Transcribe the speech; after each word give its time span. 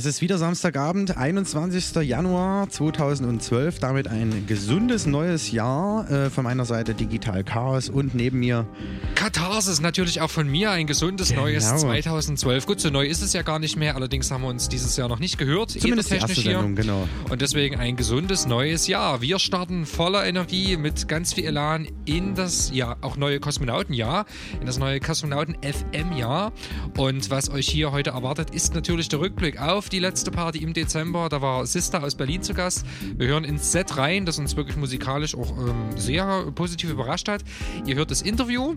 Es 0.00 0.06
ist 0.06 0.22
wieder 0.22 0.38
Samstagabend, 0.38 1.18
21. 1.18 1.96
Januar 1.96 2.70
2012. 2.70 3.80
Damit 3.80 4.08
ein 4.08 4.46
gesundes 4.46 5.04
neues 5.04 5.52
Jahr. 5.52 5.89
Äh, 6.08 6.30
von 6.30 6.44
meiner 6.44 6.64
Seite 6.64 6.94
Digital 6.94 7.44
Chaos 7.44 7.88
und 7.88 8.14
neben 8.14 8.38
mir 8.38 8.66
Katharsis 9.14 9.80
natürlich 9.80 10.20
auch 10.20 10.30
von 10.30 10.48
mir 10.48 10.70
ein 10.70 10.86
gesundes 10.86 11.30
Genau. 11.30 11.42
neues 11.42 11.64
2012. 11.76 12.66
Gut, 12.66 12.80
so 12.80 12.90
neu 12.90 13.06
ist 13.06 13.22
es 13.22 13.32
ja 13.32 13.42
gar 13.42 13.58
nicht 13.58 13.76
mehr. 13.76 13.94
Allerdings 13.96 14.30
haben 14.30 14.42
wir 14.42 14.48
uns 14.48 14.68
dieses 14.68 14.96
Jahr 14.96 15.08
noch 15.08 15.18
nicht 15.18 15.36
gehört. 15.38 15.70
Zumindest 15.70 16.10
die 16.10 16.16
erste 16.16 16.40
Sendung, 16.40 16.74
genau. 16.74 17.08
Und 17.28 17.40
deswegen 17.42 17.76
ein 17.76 17.96
gesundes 17.96 18.46
neues 18.46 18.86
Jahr. 18.86 19.20
Wir 19.20 19.38
starten 19.38 19.84
voller 19.86 20.24
Energie 20.26 20.76
mit 20.76 21.08
ganz 21.08 21.34
viel 21.34 21.44
Elan 21.44 21.88
in 22.06 22.34
das 22.34 22.70
ja 22.72 22.96
auch 23.02 23.16
neue 23.16 23.40
Kosmonautenjahr, 23.40 24.24
in 24.60 24.66
das 24.66 24.78
neue 24.78 25.00
Kosmonauten 25.00 25.56
FM 25.62 26.16
Jahr. 26.16 26.52
Und 26.96 27.30
was 27.30 27.50
euch 27.50 27.68
hier 27.68 27.92
heute 27.92 28.10
erwartet, 28.10 28.50
ist 28.50 28.74
natürlich 28.74 29.08
der 29.08 29.20
Rückblick 29.20 29.60
auf 29.60 29.88
die 29.88 29.98
letzte 29.98 30.30
Party 30.30 30.58
im 30.62 30.72
Dezember. 30.72 31.28
Da 31.28 31.42
war 31.42 31.66
Sista 31.66 31.98
aus 31.98 32.14
Berlin 32.14 32.42
zu 32.42 32.54
Gast. 32.54 32.86
Wir 33.16 33.28
hören 33.28 33.44
ins 33.44 33.72
Set 33.72 33.96
rein, 33.96 34.24
das 34.26 34.38
uns 34.38 34.56
wirklich 34.56 34.76
musikalisch 34.76 35.34
auch 35.34 35.50
ähm, 35.58 35.89
sehr 35.96 36.50
positiv 36.54 36.90
überrascht 36.90 37.28
hat. 37.28 37.42
Ihr 37.86 37.96
hört 37.96 38.10
das 38.10 38.22
Interview. 38.22 38.74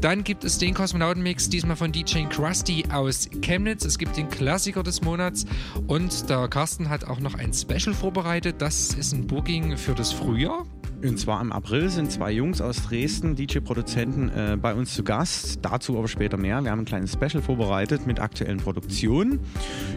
Dann 0.00 0.24
gibt 0.24 0.44
es 0.44 0.58
den 0.58 0.74
Kosmonautenmix, 0.74 1.48
diesmal 1.48 1.76
von 1.76 1.92
DJ 1.92 2.24
Krusty 2.24 2.84
aus 2.92 3.28
Chemnitz. 3.40 3.84
Es 3.84 3.98
gibt 3.98 4.16
den 4.16 4.28
Klassiker 4.28 4.82
des 4.82 5.02
Monats 5.02 5.46
und 5.86 6.28
der 6.28 6.48
Carsten 6.48 6.88
hat 6.88 7.04
auch 7.04 7.20
noch 7.20 7.34
ein 7.34 7.52
Special 7.52 7.94
vorbereitet. 7.94 8.56
Das 8.58 8.94
ist 8.94 9.12
ein 9.12 9.26
Booking 9.26 9.76
für 9.76 9.94
das 9.94 10.12
Frühjahr. 10.12 10.66
Und 11.04 11.18
zwar 11.18 11.40
im 11.42 11.52
April 11.52 11.90
sind 11.90 12.10
zwei 12.10 12.32
Jungs 12.32 12.62
aus 12.62 12.84
Dresden, 12.88 13.36
DJ-Produzenten, 13.36 14.30
äh, 14.30 14.56
bei 14.60 14.74
uns 14.74 14.94
zu 14.94 15.04
Gast. 15.04 15.58
Dazu 15.60 15.98
aber 15.98 16.08
später 16.08 16.38
mehr. 16.38 16.62
Wir 16.64 16.70
haben 16.70 16.80
ein 16.80 16.84
kleines 16.86 17.12
Special 17.12 17.42
vorbereitet 17.42 18.06
mit 18.06 18.20
aktuellen 18.20 18.56
Produktionen. 18.58 19.40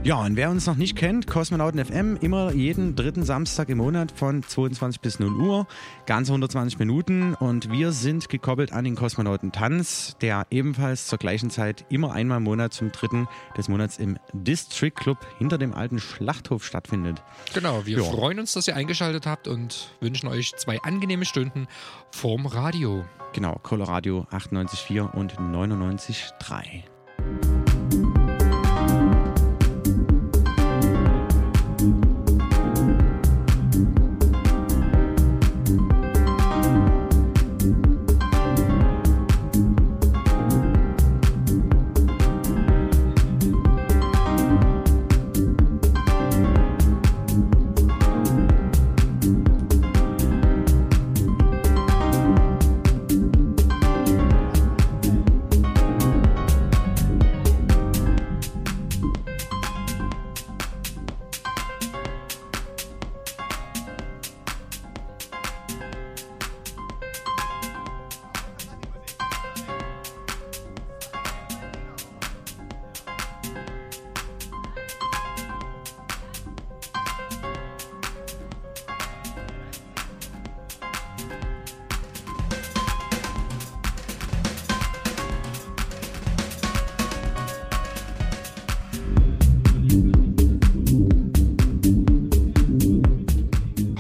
Ja, 0.03 0.17
und 0.17 0.35
wer 0.35 0.49
uns 0.49 0.65
noch 0.65 0.75
nicht 0.75 0.97
kennt, 0.97 1.25
Kosmonauten 1.27 1.83
FM, 1.83 2.17
immer 2.19 2.51
jeden 2.51 2.95
dritten 2.95 3.23
Samstag 3.23 3.69
im 3.69 3.77
Monat 3.77 4.11
von 4.11 4.43
22 4.43 4.99
bis 4.99 5.19
0 5.19 5.31
Uhr, 5.33 5.67
ganze 6.07 6.33
120 6.33 6.77
Minuten. 6.77 7.33
Und 7.35 7.71
wir 7.71 7.93
sind 7.93 8.27
gekoppelt 8.27 8.73
an 8.73 8.83
den 8.83 8.95
Kosmonauten 8.95 9.53
Tanz, 9.53 10.17
der 10.19 10.45
ebenfalls 10.51 11.07
zur 11.07 11.19
gleichen 11.19 11.49
Zeit 11.49 11.85
immer 11.89 12.11
einmal 12.11 12.39
im 12.39 12.43
Monat 12.43 12.73
zum 12.73 12.91
dritten 12.91 13.27
des 13.57 13.69
Monats 13.69 13.97
im 13.97 14.17
District 14.33 14.91
Club 14.93 15.19
hinter 15.37 15.57
dem 15.57 15.73
alten 15.73 15.99
Schlachthof 15.99 16.65
stattfindet. 16.65 17.23
Genau, 17.53 17.85
wir 17.85 17.99
Ja. 17.99 18.03
freuen 18.03 18.39
uns, 18.39 18.51
dass 18.53 18.67
ihr 18.67 18.75
eingeschaltet 18.75 19.25
habt 19.25 19.47
und 19.47 19.89
wünschen 20.01 20.27
euch 20.27 20.53
zwei 20.57 20.81
angenehme 20.97 21.25
Stunden 21.25 21.67
vorm 22.09 22.47
Radio. 22.47 23.05
Genau, 23.31 23.59
Coloradio 23.61 24.25
98,4 24.31 25.11
und 25.11 25.35
99,3. 25.35 27.66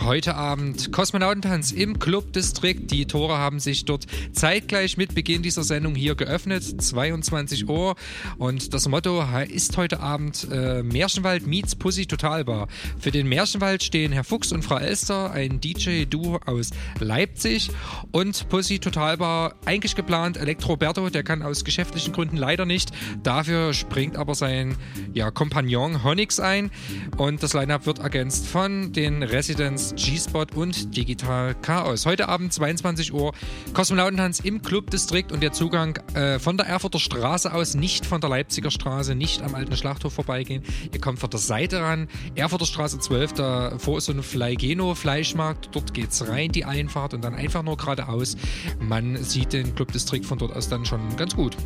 Heute 0.07 0.35
Abend 0.35 0.93
Kosmonautentanz 0.93 1.73
im 1.73 1.99
Clubdistrikt. 1.99 2.91
Die 2.91 3.07
Tore 3.07 3.37
haben 3.39 3.59
sich 3.59 3.83
dort 3.83 4.05
zeitgleich 4.31 4.95
mit 4.95 5.13
Beginn 5.13 5.41
dieser 5.41 5.63
Sendung 5.63 5.95
hier 5.95 6.15
geöffnet, 6.15 6.63
22 6.63 7.67
Uhr. 7.67 7.97
Und 8.37 8.73
das 8.73 8.87
Motto 8.87 9.21
ist 9.49 9.75
heute 9.75 9.99
Abend 9.99 10.47
äh, 10.49 10.81
Märchenwald 10.81 11.45
meets 11.45 11.75
Pussy 11.75 12.05
Totalbar. 12.05 12.69
Für 12.97 13.11
den 13.11 13.27
Märchenwald 13.27 13.83
stehen 13.83 14.13
Herr 14.13 14.23
Fuchs 14.23 14.53
und 14.53 14.63
Frau 14.63 14.77
Elster, 14.77 15.31
ein 15.31 15.59
DJ-Duo 15.59 16.39
aus 16.45 16.69
Leipzig. 17.01 17.69
Und 18.13 18.47
Pussy 18.47 18.79
Totalbar, 18.79 19.55
eigentlich 19.65 19.97
geplant 19.97 20.37
Elektroberto, 20.37 21.09
der 21.09 21.23
kann 21.23 21.41
aus 21.41 21.65
geschäftlichen 21.65 22.13
Gründen 22.13 22.37
leider 22.37 22.65
nicht. 22.65 22.91
Dafür 23.23 23.73
springt 23.73 24.15
aber 24.15 24.35
sein 24.35 24.77
ja, 25.11 25.31
Kompagnon 25.31 26.05
Honix 26.05 26.39
ein. 26.39 26.71
Und 27.17 27.43
das 27.43 27.53
Line-Up 27.53 27.85
wird 27.85 27.99
ergänzt 27.99 28.47
von 28.47 28.93
den 28.93 29.21
Residents 29.21 29.96
G-Spot 29.97 30.45
und 30.53 30.95
Digital 30.95 31.55
Chaos. 31.55 32.05
Heute 32.05 32.29
Abend 32.29 32.53
22 32.53 33.13
Uhr 33.13 33.33
Kosmonautentanz 33.73 34.39
im 34.41 34.61
Clubdistrikt 34.61 35.31
und 35.31 35.41
der 35.41 35.53
Zugang 35.53 35.97
äh, 36.13 36.37
von 36.37 36.55
der 36.55 36.67
Erfurter 36.67 36.99
Straße 36.99 37.51
aus, 37.51 37.73
nicht 37.73 38.05
von 38.05 38.21
der 38.21 38.29
Leipziger 38.29 38.69
Straße, 38.69 39.15
nicht 39.15 39.41
am 39.41 39.55
alten 39.55 39.75
Schlachthof 39.75 40.13
vorbeigehen. 40.13 40.61
Ihr 40.93 41.01
kommt 41.01 41.17
von 41.17 41.31
der 41.31 41.39
Seite 41.39 41.81
ran. 41.81 42.07
Erfurter 42.35 42.67
Straße 42.67 42.99
12, 42.99 43.33
davor 43.33 43.97
ist 43.97 44.05
so 44.05 44.11
ein 44.11 44.21
Fleigeno 44.21 44.93
Fleischmarkt. 44.93 45.69
Dort 45.71 45.95
geht's 45.95 46.27
rein, 46.27 46.51
die 46.51 46.63
Einfahrt 46.63 47.15
und 47.15 47.23
dann 47.23 47.33
einfach 47.33 47.63
nur 47.63 47.75
geradeaus. 47.75 48.37
Man 48.79 49.17
sieht 49.23 49.51
den 49.51 49.73
Clubdistrikt 49.73 50.25
von 50.25 50.37
dort 50.37 50.55
aus 50.55 50.69
dann 50.69 50.85
schon 50.85 51.15
ganz 51.17 51.35
gut. 51.35 51.57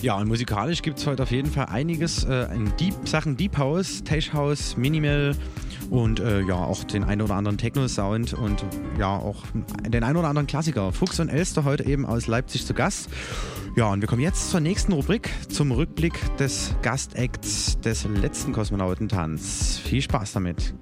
Ja, 0.00 0.16
und 0.16 0.28
musikalisch 0.28 0.80
gibt 0.80 0.98
es 0.98 1.06
heute 1.06 1.24
auf 1.24 1.30
jeden 1.32 1.50
Fall 1.50 1.66
einiges 1.66 2.24
äh, 2.24 2.44
in 2.54 2.72
Deep, 2.78 2.94
Sachen 3.04 3.36
Deep 3.36 3.58
House, 3.58 4.02
Tech 4.04 4.32
House, 4.32 4.76
Minimal 4.76 5.36
und 5.90 6.20
äh, 6.20 6.40
ja, 6.42 6.54
auch 6.54 6.84
den 6.84 7.04
ein 7.04 7.20
oder 7.20 7.34
anderen 7.34 7.58
Techno-Sound 7.58 8.34
und 8.34 8.64
ja, 8.98 9.16
auch 9.16 9.42
den 9.86 10.02
ein 10.04 10.16
oder 10.16 10.28
anderen 10.28 10.46
Klassiker. 10.46 10.92
Fuchs 10.92 11.20
und 11.20 11.28
Elster 11.28 11.64
heute 11.64 11.84
eben 11.84 12.06
aus 12.06 12.26
Leipzig 12.26 12.64
zu 12.64 12.74
Gast. 12.74 13.10
Ja, 13.76 13.90
und 13.90 14.00
wir 14.00 14.08
kommen 14.08 14.22
jetzt 14.22 14.50
zur 14.50 14.60
nächsten 14.60 14.92
Rubrik, 14.92 15.30
zum 15.48 15.72
Rückblick 15.72 16.14
des 16.38 16.74
Gastacts 16.82 17.78
des 17.80 18.04
letzten 18.04 18.52
Kosmonautentanz. 18.52 19.80
Viel 19.84 20.02
Spaß 20.02 20.32
damit. 20.32 20.74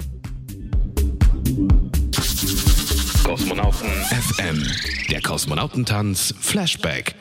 Kosmonauten 3.25 3.89
FM. 3.89 4.63
Der 5.11 5.23
Kosmonautentanz 5.23 6.35
Flashback. 6.39 7.15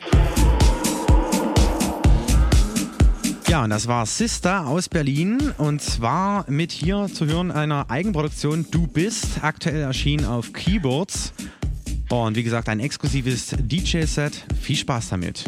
Ja, 3.48 3.64
und 3.64 3.70
das 3.70 3.88
war 3.88 4.04
Sister 4.04 4.66
aus 4.66 4.90
Berlin 4.90 5.54
und 5.56 5.80
zwar 5.80 6.44
mit 6.50 6.70
hier 6.70 7.08
zu 7.10 7.24
hören 7.24 7.50
einer 7.50 7.90
Eigenproduktion 7.90 8.66
Du 8.70 8.86
bist, 8.86 9.42
aktuell 9.42 9.80
erschienen 9.80 10.26
auf 10.26 10.52
Keyboards. 10.52 11.32
Und 12.10 12.36
wie 12.36 12.42
gesagt, 12.42 12.68
ein 12.68 12.78
exklusives 12.78 13.56
DJ-Set. 13.58 14.44
Viel 14.60 14.76
Spaß 14.76 15.08
damit. 15.08 15.44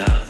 now. 0.00 0.29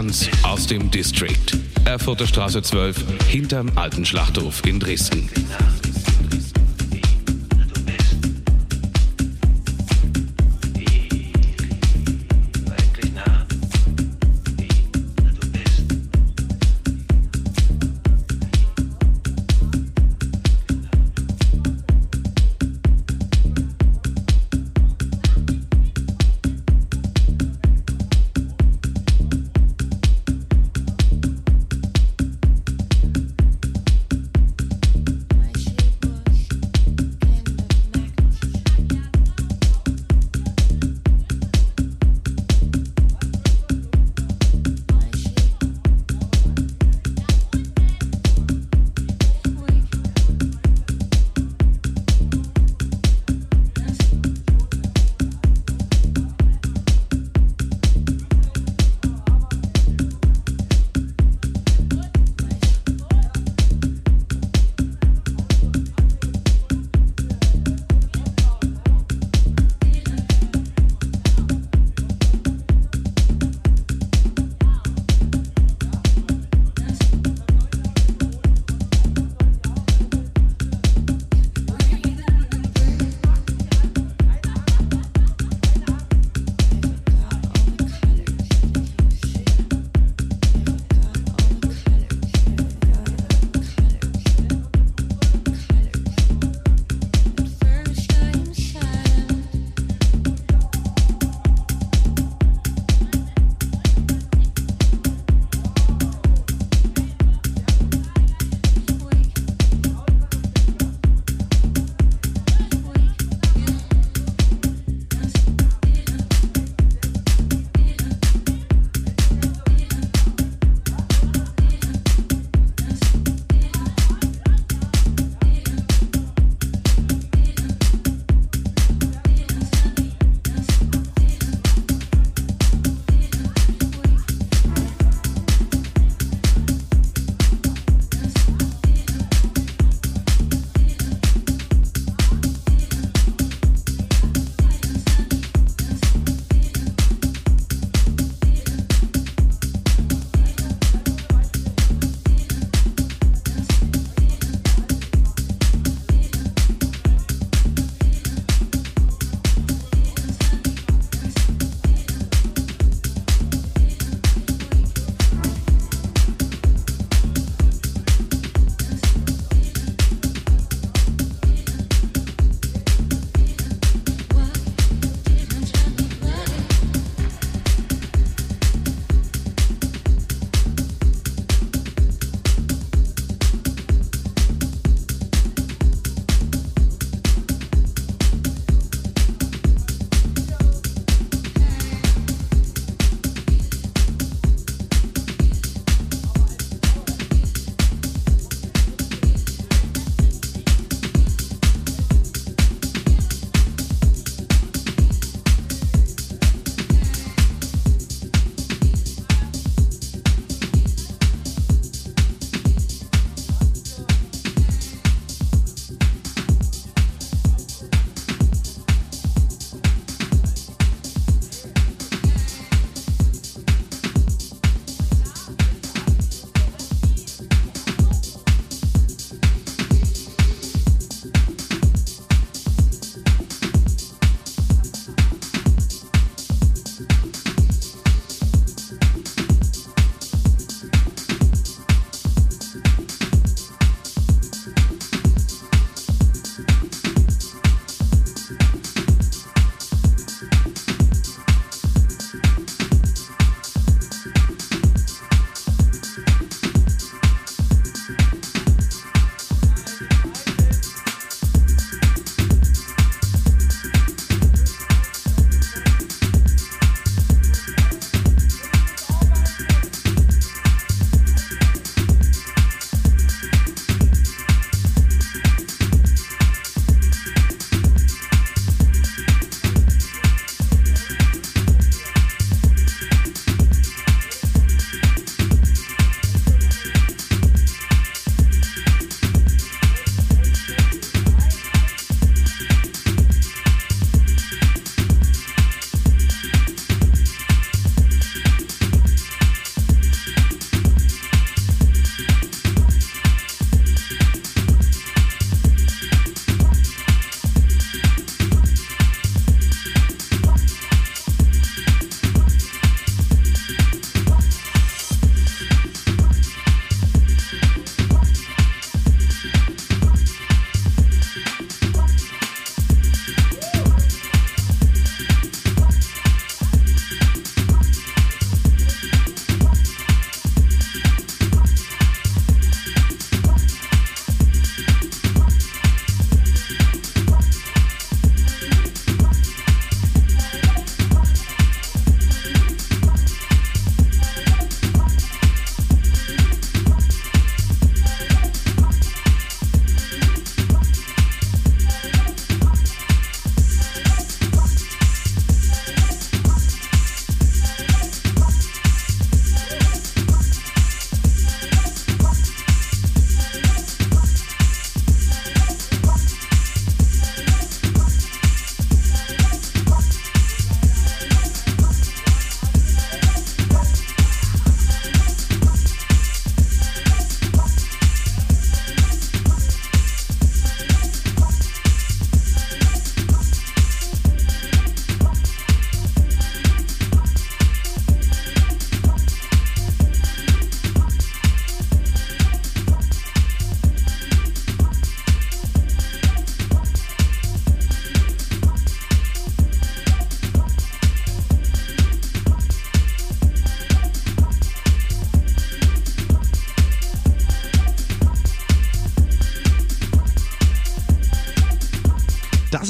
Kosmonautentanz 0.00 0.30
aus 0.42 0.66
dem 0.66 0.90
District. 0.90 1.58
Erfurter 1.84 2.26
Straße 2.26 2.62
12 2.62 3.04
hinterm 3.28 3.70
alten 3.76 4.06
Schlachthof 4.06 4.64
in 4.64 4.80
Dresden. 4.80 5.28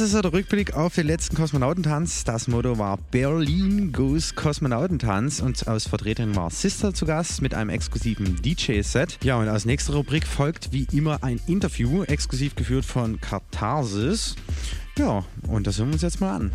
Das 0.00 0.08
ist 0.08 0.14
ja 0.14 0.22
der 0.22 0.32
Rückblick 0.32 0.72
auf 0.72 0.94
den 0.94 1.06
letzten 1.06 1.36
Kosmonautentanz. 1.36 2.24
Das 2.24 2.48
Motto 2.48 2.78
war 2.78 2.96
Berlin 2.96 3.92
Goes 3.92 4.34
Kosmonautentanz 4.34 5.40
und 5.40 5.68
aus 5.68 5.86
Vertreterin 5.86 6.34
war 6.34 6.48
Sister 6.48 6.94
zu 6.94 7.04
Gast 7.04 7.42
mit 7.42 7.52
einem 7.52 7.68
exklusiven 7.68 8.40
DJ-Set. 8.40 9.18
Ja, 9.22 9.36
und 9.36 9.48
als 9.48 9.66
nächste 9.66 9.92
Rubrik 9.92 10.26
folgt 10.26 10.72
wie 10.72 10.86
immer 10.90 11.22
ein 11.22 11.38
Interview, 11.46 12.02
exklusiv 12.04 12.54
geführt 12.54 12.86
von 12.86 13.20
Katharsis. 13.20 14.36
Ja, 14.96 15.22
und 15.46 15.66
das 15.66 15.76
hören 15.76 15.88
wir 15.88 15.92
uns 15.92 16.02
jetzt 16.02 16.22
mal 16.22 16.34
an. 16.34 16.52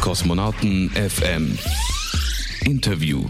Kosmonauten 0.00 0.90
FM 0.90 1.58
Interview 2.60 3.28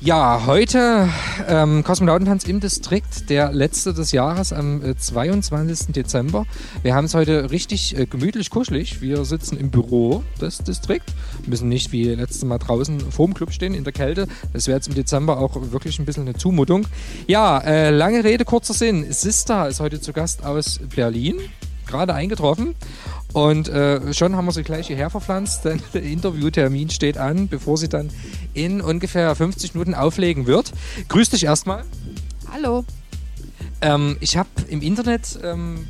ja, 0.00 0.42
heute 0.46 1.08
ähm, 1.48 1.82
Kosmonautentanz 1.82 2.44
im 2.44 2.60
Distrikt, 2.60 3.30
der 3.30 3.52
letzte 3.52 3.92
des 3.92 4.12
Jahres 4.12 4.52
am 4.52 4.84
äh, 4.84 4.96
22. 4.96 5.92
Dezember. 5.92 6.46
Wir 6.82 6.94
haben 6.94 7.06
es 7.06 7.14
heute 7.14 7.50
richtig 7.50 7.98
äh, 7.98 8.06
gemütlich 8.06 8.50
kuschelig. 8.50 9.00
Wir 9.00 9.24
sitzen 9.24 9.58
im 9.58 9.70
Büro 9.70 10.22
des 10.40 10.58
Distrikt, 10.58 11.12
müssen 11.46 11.68
nicht 11.68 11.90
wie 11.90 12.04
letztes 12.14 12.44
Mal 12.44 12.58
draußen 12.58 13.10
vorm 13.10 13.34
Club 13.34 13.52
stehen 13.52 13.74
in 13.74 13.82
der 13.82 13.92
Kälte. 13.92 14.28
Das 14.52 14.68
wäre 14.68 14.76
jetzt 14.76 14.86
im 14.86 14.94
Dezember 14.94 15.38
auch 15.38 15.56
wirklich 15.72 15.98
ein 15.98 16.04
bisschen 16.04 16.28
eine 16.28 16.36
Zumutung. 16.36 16.86
Ja, 17.26 17.58
äh, 17.58 17.90
lange 17.90 18.22
Rede, 18.22 18.44
kurzer 18.44 18.74
Sinn. 18.74 19.12
Sista 19.12 19.66
ist 19.66 19.80
heute 19.80 20.00
zu 20.00 20.12
Gast 20.12 20.44
aus 20.44 20.78
Berlin, 20.94 21.40
gerade 21.86 22.14
eingetroffen. 22.14 22.76
Und 23.32 23.68
äh, 23.68 24.14
schon 24.14 24.36
haben 24.36 24.46
wir 24.46 24.52
sie 24.52 24.62
gleich 24.62 24.86
hierher 24.86 25.10
verpflanzt, 25.10 25.64
denn 25.64 25.82
der 25.94 26.02
Interviewtermin 26.02 26.90
steht 26.90 27.18
an, 27.18 27.48
bevor 27.48 27.76
sie 27.76 27.88
dann 27.88 28.10
in 28.54 28.80
ungefähr 28.80 29.34
50 29.34 29.74
Minuten 29.74 29.94
auflegen 29.94 30.46
wird. 30.46 30.72
Grüß 31.08 31.30
dich 31.30 31.44
erstmal. 31.44 31.84
Hallo. 32.52 32.84
Ähm, 33.80 34.16
ich 34.20 34.36
habe 34.36 34.48
im 34.68 34.80
Internet 34.80 35.38
ähm, 35.44 35.86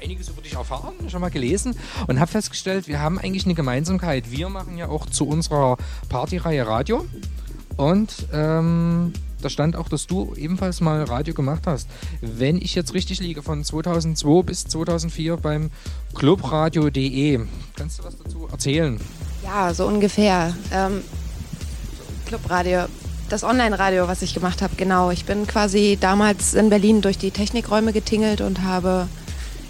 einiges 0.00 0.28
über 0.28 0.42
dich 0.42 0.54
erfahren, 0.54 0.94
schon 1.08 1.20
mal 1.20 1.30
gelesen 1.30 1.74
und 2.06 2.20
habe 2.20 2.30
festgestellt, 2.30 2.86
wir 2.86 3.00
haben 3.00 3.18
eigentlich 3.18 3.46
eine 3.46 3.54
Gemeinsamkeit. 3.54 4.30
Wir 4.30 4.48
machen 4.48 4.76
ja 4.76 4.88
auch 4.88 5.06
zu 5.06 5.26
unserer 5.26 5.78
Partyreihe 6.08 6.66
Radio 6.66 7.06
und 7.76 8.28
ähm, 8.32 9.12
da 9.44 9.50
stand 9.50 9.76
auch, 9.76 9.88
dass 9.88 10.06
du 10.06 10.34
ebenfalls 10.36 10.80
mal 10.80 11.04
Radio 11.04 11.34
gemacht 11.34 11.64
hast. 11.66 11.88
Wenn 12.20 12.56
ich 12.56 12.74
jetzt 12.74 12.94
richtig 12.94 13.20
liege, 13.20 13.42
von 13.42 13.62
2002 13.62 14.42
bis 14.42 14.64
2004 14.64 15.36
beim 15.36 15.70
clubradio.de. 16.14 17.40
Kannst 17.76 17.98
du 17.98 18.04
was 18.04 18.16
dazu 18.16 18.48
erzählen? 18.50 18.98
Ja, 19.42 19.74
so 19.74 19.86
ungefähr. 19.86 20.56
Ähm, 20.72 21.02
Clubradio, 22.26 22.86
das 23.28 23.44
Online-Radio, 23.44 24.08
was 24.08 24.22
ich 24.22 24.32
gemacht 24.32 24.62
habe, 24.62 24.76
genau. 24.76 25.10
Ich 25.10 25.26
bin 25.26 25.46
quasi 25.46 25.98
damals 26.00 26.54
in 26.54 26.70
Berlin 26.70 27.02
durch 27.02 27.18
die 27.18 27.30
Technikräume 27.30 27.92
getingelt 27.92 28.40
und 28.40 28.62
habe 28.62 29.08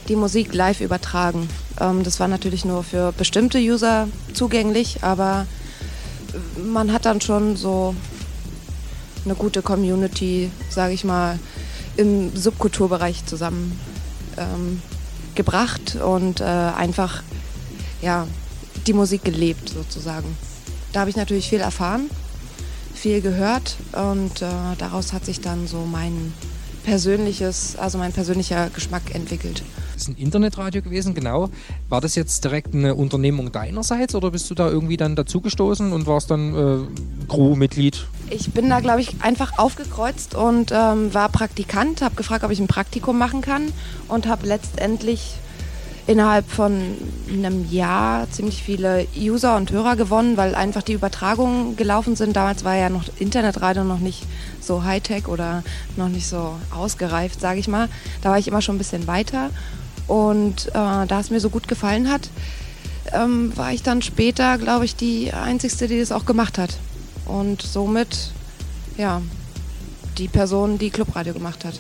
die 0.08 0.16
Musik 0.16 0.54
live 0.54 0.80
übertragen. 0.80 1.48
Ähm, 1.80 2.04
das 2.04 2.20
war 2.20 2.28
natürlich 2.28 2.64
nur 2.64 2.84
für 2.84 3.12
bestimmte 3.12 3.58
User 3.58 4.08
zugänglich, 4.34 5.02
aber 5.02 5.46
man 6.64 6.92
hat 6.92 7.06
dann 7.06 7.20
schon 7.20 7.56
so 7.56 7.94
eine 9.24 9.34
gute 9.34 9.62
Community, 9.62 10.50
sage 10.70 10.94
ich 10.94 11.04
mal, 11.04 11.38
im 11.96 12.34
Subkulturbereich 12.34 13.24
zusammen 13.26 13.78
ähm, 14.36 14.82
gebracht 15.34 15.96
und 15.96 16.40
äh, 16.40 16.44
einfach 16.44 17.22
ja, 18.02 18.26
die 18.86 18.92
Musik 18.92 19.24
gelebt 19.24 19.68
sozusagen. 19.68 20.36
Da 20.92 21.00
habe 21.00 21.10
ich 21.10 21.16
natürlich 21.16 21.48
viel 21.48 21.60
erfahren, 21.60 22.08
viel 22.94 23.20
gehört 23.20 23.76
und 23.92 24.42
äh, 24.42 24.46
daraus 24.78 25.12
hat 25.12 25.24
sich 25.24 25.40
dann 25.40 25.66
so 25.66 25.84
mein 25.90 26.32
persönliches, 26.84 27.76
also 27.76 27.98
mein 27.98 28.12
persönlicher 28.12 28.70
Geschmack 28.70 29.14
entwickelt. 29.14 29.62
Das 29.94 30.02
ist 30.02 30.08
ein 30.08 30.16
Internetradio 30.16 30.82
gewesen, 30.82 31.14
genau. 31.14 31.50
War 31.88 32.00
das 32.00 32.14
jetzt 32.14 32.44
direkt 32.44 32.74
eine 32.74 32.94
Unternehmung 32.94 33.50
deinerseits 33.50 34.14
oder 34.14 34.30
bist 34.30 34.50
du 34.50 34.54
da 34.54 34.68
irgendwie 34.68 34.96
dann 34.96 35.16
dazugestoßen 35.16 35.92
und 35.92 36.06
warst 36.06 36.30
dann 36.30 36.54
äh, 36.54 37.26
Crewmitglied? 37.28 38.06
Ich 38.30 38.52
bin 38.52 38.70
da, 38.70 38.80
glaube 38.80 39.00
ich, 39.00 39.22
einfach 39.22 39.58
aufgekreuzt 39.58 40.34
und 40.34 40.72
ähm, 40.72 41.12
war 41.12 41.28
Praktikant, 41.28 42.02
habe 42.02 42.14
gefragt, 42.14 42.44
ob 42.44 42.50
ich 42.50 42.58
ein 42.58 42.66
Praktikum 42.66 43.18
machen 43.18 43.42
kann 43.42 43.72
und 44.08 44.26
habe 44.26 44.46
letztendlich 44.46 45.34
innerhalb 46.06 46.48
von 46.50 46.82
einem 47.28 47.70
Jahr 47.70 48.30
ziemlich 48.30 48.62
viele 48.62 49.06
User 49.16 49.56
und 49.56 49.70
Hörer 49.70 49.96
gewonnen, 49.96 50.36
weil 50.36 50.54
einfach 50.54 50.82
die 50.82 50.92
Übertragungen 50.92 51.76
gelaufen 51.76 52.14
sind. 52.16 52.36
Damals 52.36 52.64
war 52.64 52.76
ja 52.76 52.90
noch 52.90 53.04
Internetradio 53.18 53.84
noch 53.84 54.00
nicht 54.00 54.24
so 54.60 54.84
Hightech 54.84 55.28
oder 55.28 55.62
noch 55.96 56.08
nicht 56.08 56.26
so 56.26 56.56
ausgereift, 56.74 57.40
sage 57.40 57.60
ich 57.60 57.68
mal. 57.68 57.88
Da 58.22 58.30
war 58.30 58.38
ich 58.38 58.48
immer 58.48 58.60
schon 58.60 58.74
ein 58.74 58.78
bisschen 58.78 59.06
weiter. 59.06 59.50
Und 60.06 60.68
äh, 60.68 60.72
da 60.72 61.20
es 61.20 61.30
mir 61.30 61.40
so 61.40 61.48
gut 61.48 61.68
gefallen 61.68 62.10
hat, 62.10 62.28
ähm, 63.12 63.56
war 63.56 63.72
ich 63.72 63.82
dann 63.82 64.02
später, 64.02 64.58
glaube 64.58 64.84
ich, 64.84 64.96
die 64.96 65.32
Einzige, 65.32 65.88
die 65.88 66.00
das 66.00 66.12
auch 66.12 66.26
gemacht 66.26 66.58
hat. 66.58 66.76
Und 67.26 67.62
somit, 67.62 68.30
ja, 68.96 69.22
die 70.18 70.28
Person, 70.28 70.78
die 70.78 70.90
Clubradio 70.90 71.32
gemacht 71.32 71.64
hat. 71.64 71.78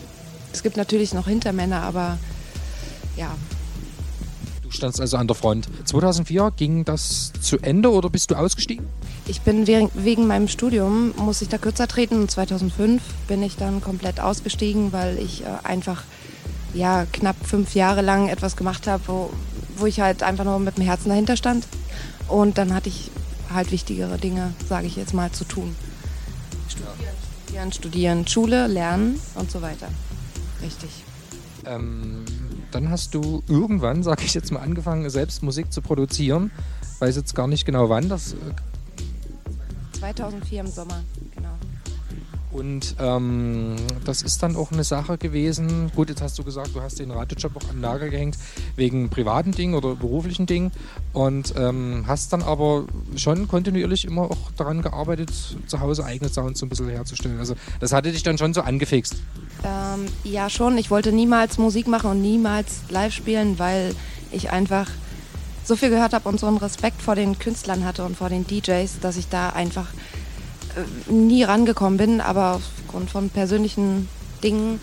Es 0.52 0.62
gibt 0.62 0.76
natürlich 0.76 1.14
noch 1.14 1.26
Hintermänner, 1.26 1.82
aber 1.82 2.18
ja, 3.16 3.34
standst 4.74 5.00
also 5.00 5.16
an 5.16 5.26
der 5.26 5.34
Front. 5.36 5.68
2004 5.84 6.52
ging 6.56 6.84
das 6.84 7.32
zu 7.40 7.58
Ende 7.58 7.90
oder 7.90 8.10
bist 8.10 8.30
du 8.30 8.34
ausgestiegen? 8.34 8.86
Ich 9.26 9.40
bin 9.40 9.66
wegen 9.66 10.26
meinem 10.26 10.48
Studium, 10.48 11.14
muss 11.16 11.40
ich 11.40 11.48
da 11.48 11.58
kürzer 11.58 11.88
treten. 11.88 12.20
Und 12.20 12.30
2005 12.30 13.02
bin 13.26 13.42
ich 13.42 13.56
dann 13.56 13.80
komplett 13.80 14.20
ausgestiegen, 14.20 14.92
weil 14.92 15.18
ich 15.18 15.42
äh, 15.42 15.46
einfach 15.62 16.02
ja, 16.74 17.06
knapp 17.12 17.36
fünf 17.42 17.74
Jahre 17.74 18.02
lang 18.02 18.28
etwas 18.28 18.56
gemacht 18.56 18.86
habe, 18.86 19.02
wo, 19.06 19.30
wo 19.76 19.86
ich 19.86 20.00
halt 20.00 20.22
einfach 20.22 20.44
nur 20.44 20.58
mit 20.58 20.76
dem 20.76 20.84
Herzen 20.84 21.08
dahinter 21.08 21.36
stand. 21.36 21.66
Und 22.28 22.58
dann 22.58 22.74
hatte 22.74 22.88
ich 22.88 23.10
halt 23.52 23.70
wichtigere 23.70 24.18
Dinge, 24.18 24.54
sage 24.68 24.86
ich 24.86 24.96
jetzt 24.96 25.14
mal, 25.14 25.30
zu 25.32 25.44
tun. 25.44 25.74
Studieren, 26.68 27.14
studieren, 27.44 27.72
studieren, 27.72 28.26
Schule, 28.26 28.66
lernen 28.66 29.20
und 29.34 29.50
so 29.50 29.62
weiter. 29.62 29.88
Richtig. 30.62 30.90
Ähm, 31.66 32.24
dann 32.70 32.90
hast 32.90 33.14
du 33.14 33.42
irgendwann, 33.48 34.02
sag 34.02 34.24
ich 34.24 34.34
jetzt 34.34 34.50
mal, 34.50 34.60
angefangen, 34.60 35.08
selbst 35.10 35.42
Musik 35.42 35.72
zu 35.72 35.80
produzieren. 35.80 36.50
Weiß 36.98 37.16
jetzt 37.16 37.34
gar 37.34 37.46
nicht 37.46 37.64
genau 37.64 37.88
wann. 37.88 38.08
Das 38.08 38.34
2004 39.98 40.60
im 40.60 40.66
Sommer. 40.66 41.02
Und 42.54 42.94
ähm, 43.00 43.74
das 44.04 44.22
ist 44.22 44.40
dann 44.44 44.54
auch 44.54 44.70
eine 44.70 44.84
Sache 44.84 45.18
gewesen. 45.18 45.90
Gut, 45.92 46.08
jetzt 46.08 46.22
hast 46.22 46.38
du 46.38 46.44
gesagt, 46.44 46.70
du 46.72 46.80
hast 46.80 47.00
den 47.00 47.10
Radiojob 47.10 47.56
auch 47.56 47.68
an 47.68 47.80
Lager 47.80 48.08
gehängt 48.08 48.38
wegen 48.76 49.10
privaten 49.10 49.50
Dingen 49.50 49.74
oder 49.74 49.96
beruflichen 49.96 50.46
Dingen 50.46 50.70
und 51.12 51.52
ähm, 51.56 52.04
hast 52.06 52.32
dann 52.32 52.42
aber 52.44 52.84
schon 53.16 53.48
kontinuierlich 53.48 54.04
immer 54.04 54.30
auch 54.30 54.52
daran 54.56 54.82
gearbeitet, 54.82 55.32
zu 55.66 55.80
Hause 55.80 56.04
eigene 56.04 56.30
Sounds 56.30 56.60
so 56.60 56.66
ein 56.66 56.68
bisschen 56.68 56.88
herzustellen. 56.90 57.40
Also 57.40 57.56
das 57.80 57.92
hatte 57.92 58.12
dich 58.12 58.22
dann 58.22 58.38
schon 58.38 58.54
so 58.54 58.60
angefixt. 58.60 59.16
Ähm, 59.64 60.06
ja, 60.22 60.48
schon. 60.48 60.78
Ich 60.78 60.92
wollte 60.92 61.10
niemals 61.10 61.58
Musik 61.58 61.88
machen 61.88 62.08
und 62.08 62.22
niemals 62.22 62.82
live 62.88 63.12
spielen, 63.12 63.58
weil 63.58 63.96
ich 64.30 64.50
einfach 64.50 64.88
so 65.64 65.74
viel 65.74 65.90
gehört 65.90 66.12
habe 66.12 66.28
und 66.28 66.38
so 66.38 66.46
einen 66.46 66.58
Respekt 66.58 67.02
vor 67.02 67.16
den 67.16 67.36
Künstlern 67.36 67.84
hatte 67.84 68.04
und 68.04 68.16
vor 68.16 68.28
den 68.28 68.46
DJs, 68.46 69.00
dass 69.00 69.16
ich 69.16 69.28
da 69.28 69.48
einfach 69.48 69.88
nie 71.08 71.44
rangekommen 71.44 71.96
bin, 71.96 72.20
aber 72.20 72.60
aufgrund 72.86 73.10
von 73.10 73.30
persönlichen 73.30 74.08
Dingen 74.42 74.80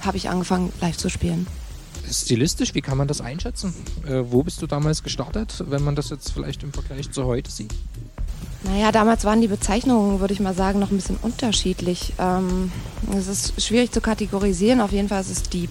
habe 0.00 0.16
ich 0.16 0.28
angefangen, 0.28 0.72
live 0.80 0.96
zu 0.96 1.08
spielen. 1.08 1.46
Stilistisch, 2.10 2.74
wie 2.74 2.82
kann 2.82 2.96
man 2.98 3.08
das 3.08 3.20
einschätzen? 3.20 3.74
Äh, 4.06 4.22
wo 4.30 4.42
bist 4.42 4.62
du 4.62 4.66
damals 4.66 5.02
gestartet, 5.02 5.64
wenn 5.68 5.82
man 5.82 5.96
das 5.96 6.10
jetzt 6.10 6.30
vielleicht 6.32 6.62
im 6.62 6.72
Vergleich 6.72 7.10
zu 7.10 7.24
heute 7.24 7.50
sieht? 7.50 7.74
Naja, 8.62 8.90
damals 8.90 9.24
waren 9.24 9.40
die 9.40 9.48
Bezeichnungen, 9.48 10.20
würde 10.20 10.34
ich 10.34 10.40
mal 10.40 10.54
sagen, 10.54 10.78
noch 10.78 10.90
ein 10.90 10.96
bisschen 10.96 11.18
unterschiedlich. 11.22 12.14
Ähm, 12.18 12.72
es 13.16 13.28
ist 13.28 13.62
schwierig 13.62 13.92
zu 13.92 14.00
kategorisieren, 14.00 14.80
auf 14.80 14.92
jeden 14.92 15.08
Fall 15.08 15.20
ist 15.20 15.30
es 15.30 15.42
Deep. 15.44 15.70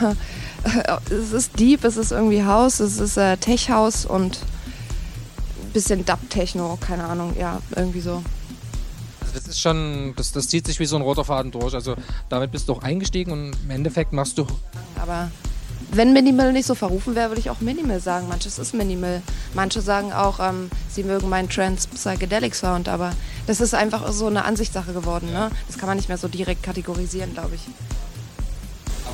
es 1.10 1.32
ist 1.32 1.58
Deep, 1.58 1.84
es 1.84 1.96
ist 1.96 2.12
irgendwie 2.12 2.44
House, 2.44 2.80
es 2.80 2.98
ist 2.98 3.16
äh, 3.16 3.36
Tech 3.36 3.70
House 3.70 4.04
und 4.04 4.40
ein 5.62 5.72
bisschen 5.72 6.04
Dub-Techno, 6.04 6.78
keine 6.80 7.04
Ahnung, 7.04 7.34
ja, 7.38 7.60
irgendwie 7.76 8.00
so 8.00 8.22
das 9.34 9.48
ist 9.48 9.60
schon, 9.60 10.14
das, 10.16 10.32
das 10.32 10.48
zieht 10.48 10.66
sich 10.66 10.80
wie 10.80 10.86
so 10.86 10.96
ein 10.96 11.02
roter 11.02 11.24
Faden 11.24 11.50
durch. 11.50 11.74
Also 11.74 11.96
damit 12.28 12.52
bist 12.52 12.68
du 12.68 12.72
auch 12.72 12.82
eingestiegen 12.82 13.32
und 13.32 13.52
im 13.64 13.70
Endeffekt 13.70 14.12
machst 14.12 14.38
du. 14.38 14.46
Aber 15.00 15.30
wenn 15.90 16.12
Minimal 16.12 16.52
nicht 16.52 16.66
so 16.66 16.74
verrufen 16.74 17.14
wäre, 17.14 17.30
würde 17.30 17.40
ich 17.40 17.50
auch 17.50 17.60
Minimal 17.60 18.00
sagen. 18.00 18.28
Manches 18.28 18.58
ist 18.58 18.74
Minimal. 18.74 19.22
Manche 19.54 19.80
sagen 19.80 20.12
auch, 20.12 20.40
ähm, 20.40 20.70
sie 20.88 21.04
mögen 21.04 21.28
meinen 21.28 21.48
Trans 21.48 21.86
Psychedelic 21.86 22.54
Sound, 22.54 22.88
aber 22.88 23.12
das 23.46 23.60
ist 23.60 23.74
einfach 23.74 24.10
so 24.12 24.26
eine 24.26 24.44
Ansichtssache 24.44 24.92
geworden. 24.92 25.30
Ne? 25.32 25.50
Das 25.66 25.78
kann 25.78 25.88
man 25.88 25.96
nicht 25.96 26.08
mehr 26.08 26.18
so 26.18 26.28
direkt 26.28 26.62
kategorisieren, 26.62 27.34
glaube 27.34 27.56
ich. 27.56 27.62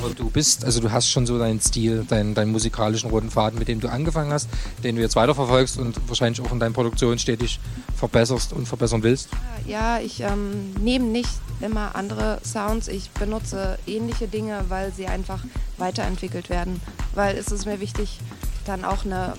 Aber 0.01 0.15
du 0.15 0.31
bist, 0.31 0.65
also 0.65 0.79
du 0.79 0.91
hast 0.91 1.09
schon 1.09 1.27
so 1.27 1.37
deinen 1.37 1.61
Stil, 1.61 2.05
deinen, 2.07 2.33
deinen 2.33 2.51
musikalischen 2.51 3.11
roten 3.11 3.29
Faden, 3.29 3.59
mit 3.59 3.67
dem 3.67 3.79
du 3.79 3.87
angefangen 3.87 4.33
hast, 4.33 4.49
den 4.83 4.95
du 4.95 5.01
jetzt 5.01 5.15
weiterverfolgst 5.15 5.77
und 5.77 5.95
wahrscheinlich 6.07 6.41
auch 6.41 6.51
in 6.51 6.59
deinen 6.59 6.73
Produktionen 6.73 7.19
stetig 7.19 7.59
verbesserst 7.95 8.51
und 8.53 8.67
verbessern 8.67 9.03
willst. 9.03 9.29
Ja, 9.67 9.99
ich 9.99 10.21
ähm, 10.21 10.73
nehme 10.81 11.05
nicht 11.05 11.29
immer 11.59 11.95
andere 11.95 12.39
Sounds. 12.43 12.87
Ich 12.87 13.11
benutze 13.11 13.77
ähnliche 13.85 14.27
Dinge, 14.27 14.65
weil 14.69 14.91
sie 14.91 15.05
einfach 15.05 15.43
weiterentwickelt 15.77 16.49
werden. 16.49 16.81
Weil 17.13 17.37
es 17.37 17.49
ist 17.49 17.67
mir 17.67 17.79
wichtig, 17.79 18.19
dann 18.65 18.83
auch 18.85 19.05
eine, 19.05 19.33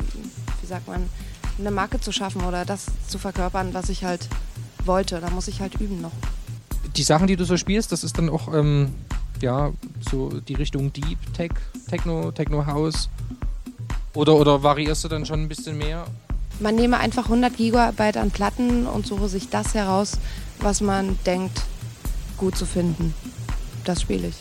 wie 0.61 0.67
sagt 0.69 0.87
man, 0.87 1.09
eine 1.59 1.73
Marke 1.73 2.01
zu 2.01 2.13
schaffen 2.13 2.45
oder 2.45 2.65
das 2.65 2.87
zu 3.09 3.19
verkörpern, 3.19 3.75
was 3.75 3.89
ich 3.89 4.05
halt 4.05 4.29
wollte. 4.85 5.21
Da 5.21 5.29
muss 5.31 5.49
ich 5.49 5.61
halt 5.61 5.81
üben 5.81 6.01
noch. 6.01 6.13
Die 6.97 7.03
Sachen, 7.03 7.27
die 7.27 7.37
du 7.37 7.45
so 7.45 7.57
spielst, 7.57 7.91
das 7.91 8.05
ist 8.05 8.17
dann 8.17 8.29
auch 8.29 8.55
ähm, 8.55 8.95
ja 9.43 9.73
so 10.11 10.29
die 10.29 10.55
Richtung 10.55 10.93
Deep 10.93 11.19
Tech, 11.35 11.53
Techno, 11.89 12.33
Techno 12.33 12.65
House. 12.67 13.09
Oder, 14.15 14.35
oder 14.35 14.63
variierst 14.63 15.05
du 15.05 15.09
dann 15.09 15.25
schon 15.27 15.43
ein 15.43 15.49
bisschen 15.49 15.79
mehr? 15.79 16.07
Man 16.61 16.77
nehme 16.77 16.99
einfach 16.99 17.25
100 17.25 17.57
Gigabyte 17.57 18.17
an 18.17 18.31
Platten 18.31 18.87
und 18.87 19.07
suche 19.07 19.29
sich 19.29 19.49
das 19.49 19.75
heraus, 19.75 20.19
was 20.61 20.81
man 20.81 21.19
denkt, 21.27 21.63
gut 22.37 22.57
zu 22.57 22.67
finden. 22.67 23.15
Das 23.85 24.03
spiele 24.03 24.29
ich. 24.29 24.37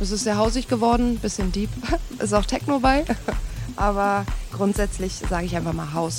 Es 0.00 0.10
ist 0.10 0.24
sehr 0.24 0.36
hausig 0.36 0.68
geworden, 0.68 1.18
bisschen 1.18 1.52
deep. 1.52 1.70
ist 2.18 2.34
auch 2.34 2.44
Techno 2.44 2.78
bei. 2.78 3.04
Aber 3.76 4.24
grundsätzlich 4.52 5.14
sage 5.14 5.46
ich 5.46 5.56
einfach 5.56 5.72
mal 5.72 5.92
Haus 5.92 6.18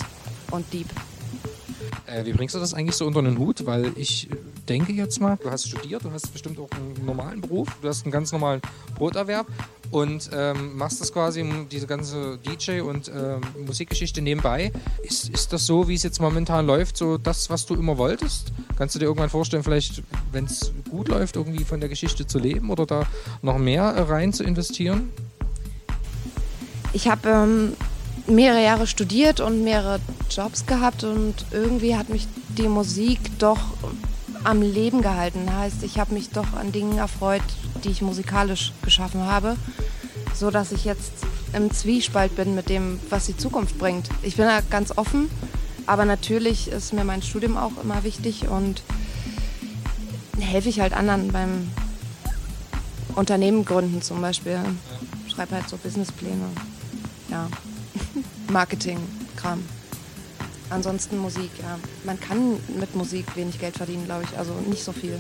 und 0.52 0.72
Deep. 0.74 0.88
Äh, 2.08 2.26
wie 2.26 2.32
bringst 2.32 2.56
du 2.56 2.60
das 2.60 2.74
eigentlich 2.74 2.96
so 2.96 3.06
unter 3.06 3.22
den 3.22 3.38
Hut? 3.38 3.66
Weil 3.66 3.92
ich 3.96 4.30
denke 4.68 4.94
jetzt 4.94 5.20
mal, 5.20 5.38
du 5.42 5.52
hast 5.52 5.68
studiert, 5.68 6.04
du 6.06 6.12
hast 6.12 6.32
bestimmt 6.32 6.58
auch 6.60 6.70
einen 6.72 7.06
normalen 7.06 7.42
Beruf, 7.42 7.68
du 7.82 7.88
hast 7.88 8.04
einen 8.04 8.12
ganz 8.12 8.32
normalen 8.32 8.62
Broterwerb 8.96 9.48
und 9.92 10.30
ähm, 10.34 10.78
machst 10.78 11.02
das 11.02 11.12
quasi, 11.12 11.46
diese 11.70 11.88
ganze 11.88 12.40
DJ- 12.46 12.82
und 12.82 13.10
ähm, 13.10 13.42
Musikgeschichte 13.66 14.22
nebenbei. 14.22 14.72
Ist, 15.04 15.30
ist 15.30 15.52
das 15.52 15.66
so, 15.66 15.88
wie 15.88 15.96
es 15.96 16.04
jetzt 16.04 16.20
momentan 16.22 16.66
läuft, 16.66 16.98
so 16.98 17.18
das, 17.18 17.50
was 17.50 17.66
du 17.66 17.76
immer 17.76 17.98
wolltest? 17.98 18.54
Kannst 18.78 18.96
du 18.96 19.00
dir 19.00 19.06
irgendwann 19.06 19.30
vorstellen, 19.30 19.64
vielleicht, 19.64 20.04
wenn 20.32 20.46
es 20.46 20.72
gut 20.90 21.10
läuft, 21.10 21.36
irgendwie 21.36 21.66
von 21.66 21.80
der 21.80 21.90
Geschichte 21.90 22.26
zu 22.26 22.40
leben 22.40 22.70
oder 22.70 22.86
da 22.86 23.08
noch 23.42 23.58
mehr 23.58 23.84
rein 24.10 24.32
zu 24.32 24.44
investieren? 24.44 25.10
Ich 26.94 27.10
habe 27.10 27.30
ähm, 27.30 27.74
mehrere 28.28 28.64
Jahre 28.64 28.88
studiert 28.88 29.40
und 29.40 29.64
mehrere 29.64 30.00
Jobs 30.30 30.66
gehabt 30.66 31.04
und 31.04 31.46
irgendwie 31.52 31.96
hat 31.96 32.10
mich 32.10 32.28
die 32.58 32.68
Musik 32.68 33.20
doch 33.40 33.60
am 34.44 34.62
Leben 34.62 35.02
gehalten. 35.02 35.52
Heißt, 35.54 35.84
ich 35.84 36.00
habe 36.00 36.14
mich 36.14 36.30
doch 36.30 36.54
an 36.54 36.72
Dingen 36.72 36.98
erfreut, 36.98 37.42
die 37.84 37.90
ich 37.90 38.02
musikalisch 38.02 38.74
geschaffen 38.82 39.26
habe, 39.26 39.56
so 40.34 40.52
dass 40.52 40.72
ich 40.72 40.86
jetzt 40.86 41.12
im 41.54 41.72
Zwiespalt 41.72 42.36
bin 42.36 42.56
mit 42.56 42.70
dem, 42.70 43.00
was 43.10 43.26
die 43.26 43.38
Zukunft 43.38 43.78
bringt. 43.78 44.10
Ich 44.22 44.36
bin 44.36 44.46
da 44.46 44.60
ganz 44.70 44.98
offen, 44.98 45.30
aber 45.86 46.06
natürlich 46.06 46.70
ist 46.70 46.94
mir 46.94 47.04
mein 47.04 47.22
Studium 47.22 47.58
auch 47.58 47.72
immer 47.82 48.04
wichtig 48.04 48.48
und 48.48 48.82
helfe 50.40 50.70
ich 50.70 50.80
halt 50.80 50.94
anderen 50.94 51.30
beim 51.30 51.72
Unternehmen 53.16 53.66
gründen 53.66 54.02
zum 54.02 54.22
Beispiel. 54.22 54.60
Schreibe 55.28 55.56
halt 55.56 55.70
so 55.70 55.78
Businesspläne. 55.78 56.46
Ja. 57.30 57.48
Marketing-Kram. 58.52 59.64
Ansonsten 60.70 61.18
Musik, 61.18 61.50
ja. 61.62 61.80
Man 62.04 62.20
kann 62.20 62.58
mit 62.80 62.96
Musik 62.96 63.36
wenig 63.36 63.60
Geld 63.60 63.78
verdienen, 63.78 64.06
glaube 64.06 64.24
ich. 64.24 64.38
Also 64.38 64.54
nicht 64.70 64.84
so 64.84 64.92
viel. 64.92 65.18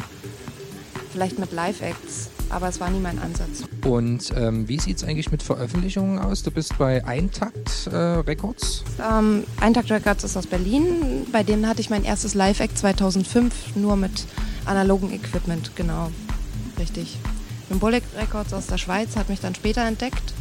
Vielleicht 1.11 1.39
mit 1.39 1.51
Live-Acts, 1.51 2.29
aber 2.49 2.67
es 2.67 2.79
war 2.79 2.89
nie 2.89 2.99
mein 2.99 3.17
Ansatz. 3.17 3.63
Und 3.85 4.31
ähm, 4.35 4.67
wie 4.67 4.77
sieht 4.77 4.97
es 4.97 5.03
eigentlich 5.03 5.31
mit 5.31 5.41
Veröffentlichungen 5.41 6.19
aus? 6.19 6.43
Du 6.43 6.51
bist 6.51 6.77
bei 6.77 7.03
Eintakt 7.05 7.87
äh, 7.87 7.95
Records? 7.95 8.83
Ähm, 8.99 9.45
Eintakt 9.61 9.89
Records 9.89 10.25
ist 10.25 10.35
aus 10.35 10.47
Berlin. 10.47 11.25
Bei 11.31 11.43
denen 11.43 11.67
hatte 11.67 11.79
ich 11.79 11.89
mein 11.89 12.03
erstes 12.03 12.33
Live-Act 12.33 12.77
2005, 12.77 13.75
nur 13.75 13.95
mit 13.95 14.25
analogen 14.65 15.11
Equipment, 15.11 15.71
genau. 15.75 16.11
Richtig. 16.77 17.17
Symbolic 17.69 18.03
Records 18.17 18.53
aus 18.53 18.67
der 18.67 18.77
Schweiz 18.77 19.15
hat 19.15 19.29
mich 19.29 19.39
dann 19.39 19.55
später 19.55 19.85
entdeckt. 19.85 20.33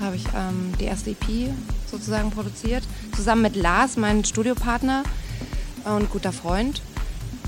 Habe 0.00 0.16
ich 0.16 0.24
ähm, 0.34 0.72
die 0.80 0.84
erste 0.84 1.10
EP 1.10 1.50
sozusagen 1.94 2.30
produziert. 2.30 2.82
Zusammen 3.14 3.42
mit 3.42 3.56
Lars, 3.56 3.96
meinem 3.96 4.24
Studiopartner 4.24 5.04
und 5.84 6.10
guter 6.10 6.32
Freund. 6.32 6.82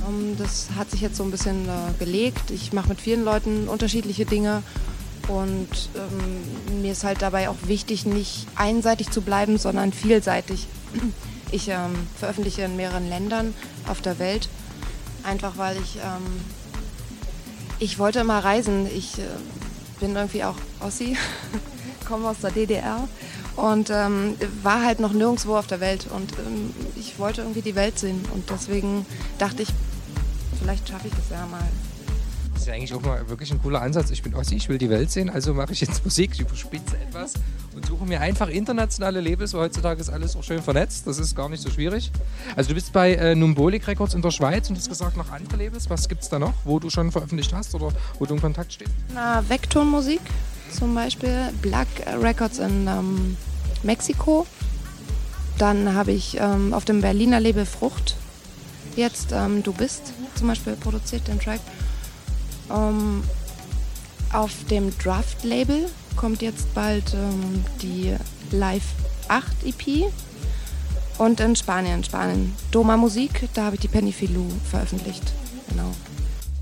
Ähm, 0.07 0.37
das 0.39 0.69
hat 0.77 0.91
sich 0.91 1.01
jetzt 1.01 1.17
so 1.17 1.25
ein 1.25 1.31
bisschen 1.31 1.69
äh, 1.69 1.93
gelegt. 1.99 2.51
Ich 2.51 2.73
mache 2.73 2.89
mit 2.89 3.01
vielen 3.01 3.25
Leuten 3.25 3.69
unterschiedliche 3.69 4.25
Dinge. 4.25 4.63
Und 5.29 5.69
ähm, 5.97 6.81
mir 6.83 6.93
ist 6.93 7.03
halt 7.03 7.21
dabei 7.21 7.49
auch 7.49 7.57
wichtig, 7.67 8.07
nicht 8.07 8.47
einseitig 8.55 9.11
zu 9.11 9.23
bleiben, 9.23 9.59
sondern 9.59 9.93
vielseitig. 9.93 10.69
Ich 11.51 11.69
ähm, 11.69 11.95
veröffentliche 12.17 12.63
in 12.63 12.77
mehreren 12.77 13.09
Ländern 13.09 13.55
auf 13.89 14.01
der 14.01 14.21
Welt, 14.21 14.49
einfach 15.25 15.59
weil 15.59 15.77
ich, 15.77 15.97
ähm, 15.97 16.41
ich 17.81 17.99
wollte 17.99 18.21
immer 18.21 18.39
reisen. 18.39 18.87
Ich 18.87 19.19
äh, 19.19 19.23
bin 19.99 20.15
irgendwie 20.15 20.45
auch 20.45 20.57
Ossi, 20.81 21.17
komme 22.07 22.29
aus 22.29 22.37
der 22.43 22.53
DDR 22.53 23.09
und 23.57 23.91
ähm, 23.91 24.37
war 24.63 24.85
halt 24.85 25.01
noch 25.01 25.13
nirgendwo 25.13 25.57
auf 25.57 25.67
der 25.67 25.81
Welt 25.81 26.07
und 26.11 26.33
ähm, 26.39 26.73
ich 26.95 27.19
wollte 27.19 27.43
irgendwie 27.43 27.63
die 27.63 27.75
Welt 27.75 27.99
sehen 27.99 28.23
und 28.35 28.49
deswegen 28.51 29.07
dachte 29.39 29.63
ich, 29.63 29.69
vielleicht 30.61 30.89
schaffe 30.89 31.09
ich 31.09 31.15
das 31.15 31.31
ja 31.31 31.47
mal. 31.47 31.67
Das 32.53 32.63
ist 32.63 32.69
ja 32.69 32.75
eigentlich 32.75 32.95
auch 32.95 33.03
mal 33.03 33.29
wirklich 33.29 33.51
ein 33.53 33.61
cooler 33.61 33.83
Ansatz. 33.83 34.11
Ich 34.11 34.23
bin 34.23 34.35
Ossi, 34.35 34.57
ich 34.57 34.69
will 34.69 34.79
die 34.79 34.89
Welt 34.89 35.11
sehen, 35.11 35.29
also 35.31 35.55
mache 35.55 35.73
ich 35.73 35.81
jetzt 35.81 36.05
Musik, 36.05 36.33
ich 36.35 36.41
überspitze 36.41 36.97
etwas 36.97 37.35
und 37.75 37.87
suche 37.87 38.05
mir 38.07 38.21
einfach 38.21 38.49
internationale 38.49 39.21
Labels, 39.21 39.53
weil 39.55 39.63
heutzutage 39.63 40.01
ist 40.01 40.09
alles 40.11 40.37
auch 40.37 40.43
schön 40.43 40.63
vernetzt, 40.63 41.07
das 41.07 41.19
ist 41.19 41.35
gar 41.35 41.49
nicht 41.49 41.63
so 41.63 41.71
schwierig. 41.71 42.11
Also 42.57 42.69
du 42.69 42.75
bist 42.75 42.93
bei 42.93 43.15
äh, 43.15 43.35
Numbolik 43.35 43.87
Records 43.87 44.15
in 44.15 44.23
der 44.23 44.31
Schweiz 44.31 44.69
und 44.71 44.77
hast 44.77 44.89
gesagt, 44.89 45.17
noch 45.17 45.31
andere 45.31 45.57
Labels, 45.57 45.89
was 45.89 46.09
gibt 46.09 46.23
es 46.23 46.29
da 46.29 46.39
noch, 46.39 46.55
wo 46.65 46.79
du 46.79 46.91
schon 46.91 47.13
veröffentlicht 47.13 47.53
hast 47.53 47.75
oder 47.75 47.91
wo 48.19 48.27
du 48.27 48.35
in 48.35 48.41
Kontakt 48.41 48.73
stehst? 48.73 48.93
Na, 49.15 49.47
Vektormusik 49.49 50.21
zum 50.73 50.95
Beispiel, 50.95 51.53
Black 51.63 51.89
Records 52.21 52.59
in 52.59 52.87
ähm, 52.87 53.37
Mexiko. 53.83 54.47
Dann 55.59 55.95
habe 55.95 56.13
ich 56.13 56.39
ähm, 56.39 56.75
auf 56.75 56.85
dem 56.85 57.01
Berliner 57.01 57.41
Label 57.41 57.65
Frucht 57.65 58.17
jetzt 58.97 59.33
ähm, 59.33 59.63
Du 59.63 59.73
bist 59.73 60.13
zum 60.35 60.49
Beispiel 60.49 60.75
produziert, 60.75 61.29
den 61.29 61.39
Track. 61.41 61.61
Ähm, 62.71 63.23
auf 64.33 64.53
dem 64.71 64.97
Draft 64.99 65.45
Label 65.45 65.89
kommt 66.17 66.43
jetzt 66.43 66.73
bald 66.75 67.15
ähm, 67.15 67.65
die 67.83 68.15
Live 68.51 68.85
8 69.29 69.45
EP. 69.65 70.13
Und 71.19 71.41
in 71.41 71.57
Spanien, 71.57 72.05
Spanien, 72.05 72.55
Doma 72.71 72.97
Musik, 72.97 73.49
da 73.55 73.65
habe 73.65 73.77
ich 73.77 73.81
die 73.81 73.89
Penny 73.89 74.13
Filou 74.13 74.47
veröffentlicht. 74.71 75.23
Genau. 75.71 75.93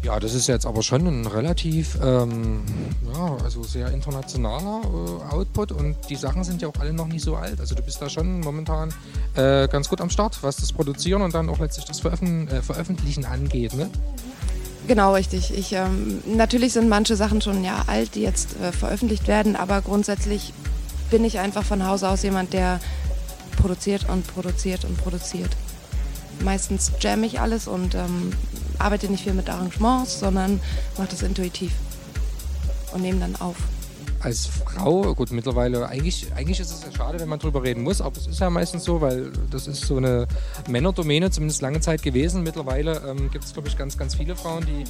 Ja, 0.04 0.20
das 0.20 0.34
ist 0.34 0.48
jetzt 0.48 0.66
aber 0.66 0.82
schon 0.82 1.06
ein 1.06 1.26
relativ, 1.26 1.98
ähm, 2.02 2.62
ja, 3.10 3.38
also 3.42 3.62
sehr 3.62 3.90
internationaler 3.90 4.82
äh, 4.84 5.34
Output 5.34 5.72
und 5.72 5.96
die 6.10 6.16
Sachen 6.16 6.44
sind 6.44 6.60
ja 6.60 6.68
auch 6.68 6.78
alle 6.78 6.92
noch 6.92 7.06
nicht 7.06 7.24
so 7.24 7.36
alt. 7.36 7.58
Also 7.58 7.74
du 7.74 7.82
bist 7.82 8.02
da 8.02 8.10
schon 8.10 8.40
momentan 8.40 8.92
äh, 9.34 9.66
ganz 9.66 9.88
gut 9.88 10.02
am 10.02 10.10
Start, 10.10 10.42
was 10.42 10.56
das 10.56 10.74
Produzieren 10.74 11.22
und 11.22 11.34
dann 11.34 11.48
auch 11.48 11.58
letztlich 11.58 11.86
das 11.86 12.00
Veröffent 12.00 12.52
äh, 12.52 12.60
Veröffentlichen 12.60 13.24
angeht, 13.24 13.72
ne? 13.72 13.88
Genau, 14.86 15.14
richtig. 15.14 15.56
Ich, 15.56 15.72
ähm, 15.72 16.22
natürlich 16.26 16.74
sind 16.74 16.90
manche 16.90 17.16
Sachen 17.16 17.40
schon 17.40 17.64
ja 17.64 17.84
alt, 17.86 18.14
die 18.14 18.20
jetzt 18.20 18.60
äh, 18.60 18.72
veröffentlicht 18.72 19.26
werden, 19.26 19.56
aber 19.56 19.80
grundsätzlich 19.80 20.52
bin 21.10 21.24
ich 21.24 21.38
einfach 21.38 21.64
von 21.64 21.86
Hause 21.86 22.10
aus 22.10 22.22
jemand, 22.22 22.52
der 22.52 22.78
produziert 23.56 24.06
und 24.10 24.26
produziert 24.26 24.84
und 24.84 24.98
produziert. 24.98 25.50
Meistens 26.40 26.92
jam 27.00 27.22
ich 27.22 27.40
alles 27.40 27.68
und 27.68 27.94
ähm, 27.94 28.32
arbeite 28.78 29.08
nicht 29.08 29.24
viel 29.24 29.34
mit 29.34 29.48
Arrangements, 29.48 30.20
sondern 30.20 30.60
mache 30.96 31.08
das 31.08 31.22
intuitiv 31.22 31.72
und 32.92 33.02
nehme 33.02 33.20
dann 33.20 33.36
auf. 33.36 33.56
Als 34.20 34.46
Frau, 34.46 35.14
gut, 35.14 35.30
mittlerweile, 35.32 35.86
eigentlich, 35.86 36.32
eigentlich 36.34 36.58
ist 36.58 36.72
es 36.72 36.82
ja 36.82 36.90
schade, 36.92 37.20
wenn 37.20 37.28
man 37.28 37.38
drüber 37.38 37.62
reden 37.62 37.82
muss, 37.82 38.00
aber 38.00 38.16
es 38.16 38.26
ist 38.26 38.40
ja 38.40 38.48
meistens 38.48 38.84
so, 38.84 39.02
weil 39.02 39.30
das 39.50 39.66
ist 39.66 39.82
so 39.82 39.98
eine 39.98 40.26
Männerdomäne, 40.66 41.30
zumindest 41.30 41.60
lange 41.60 41.80
Zeit 41.80 42.02
gewesen. 42.02 42.42
Mittlerweile 42.42 43.02
ähm, 43.06 43.30
gibt 43.30 43.44
es, 43.44 43.52
glaube 43.52 43.68
ich, 43.68 43.76
ganz, 43.76 43.98
ganz 43.98 44.14
viele 44.14 44.34
Frauen, 44.34 44.64
die 44.64 44.84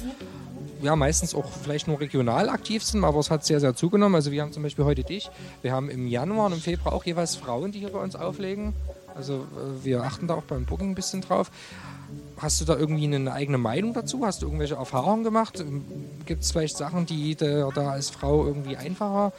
ja, 0.81 0.95
meistens 0.95 1.33
auch 1.33 1.49
vielleicht 1.63 1.87
nur 1.87 1.99
regional 1.99 2.49
aktiv 2.49 2.83
sind, 2.83 3.03
aber 3.03 3.19
es 3.19 3.31
hat 3.31 3.45
sehr, 3.45 3.59
sehr 3.59 3.75
zugenommen. 3.75 4.15
Also 4.15 4.31
wir 4.31 4.41
haben 4.41 4.53
zum 4.53 4.63
Beispiel 4.63 4.85
heute 4.85 5.03
dich. 5.03 5.29
Wir 5.61 5.71
haben 5.71 5.89
im 5.89 6.07
Januar 6.07 6.47
und 6.47 6.53
im 6.53 6.61
Februar 6.61 6.93
auch 6.93 7.03
jeweils 7.03 7.35
Frauen, 7.35 7.71
die 7.71 7.79
hier 7.79 7.89
bei 7.89 7.99
uns 7.99 8.15
auflegen. 8.15 8.73
Also 9.15 9.33
äh, 9.55 9.83
wir 9.83 10.03
achten 10.03 10.27
da 10.27 10.35
auch 10.35 10.43
beim 10.43 10.65
Booking 10.65 10.91
ein 10.91 10.95
bisschen 10.95 11.21
drauf. 11.21 11.49
Hast 12.37 12.59
du 12.59 12.65
da 12.65 12.75
irgendwie 12.75 13.05
eine 13.05 13.31
eigene 13.31 13.57
Meinung 13.57 13.93
dazu? 13.93 14.25
Hast 14.25 14.41
du 14.41 14.47
irgendwelche 14.47 14.75
Erfahrungen 14.75 15.23
gemacht? 15.23 15.63
Gibt 16.25 16.43
es 16.43 16.51
vielleicht 16.51 16.77
Sachen, 16.77 17.05
die 17.05 17.35
da, 17.35 17.69
da 17.73 17.91
als 17.91 18.09
Frau 18.09 18.45
irgendwie 18.45 18.75
einfacher 18.75 19.31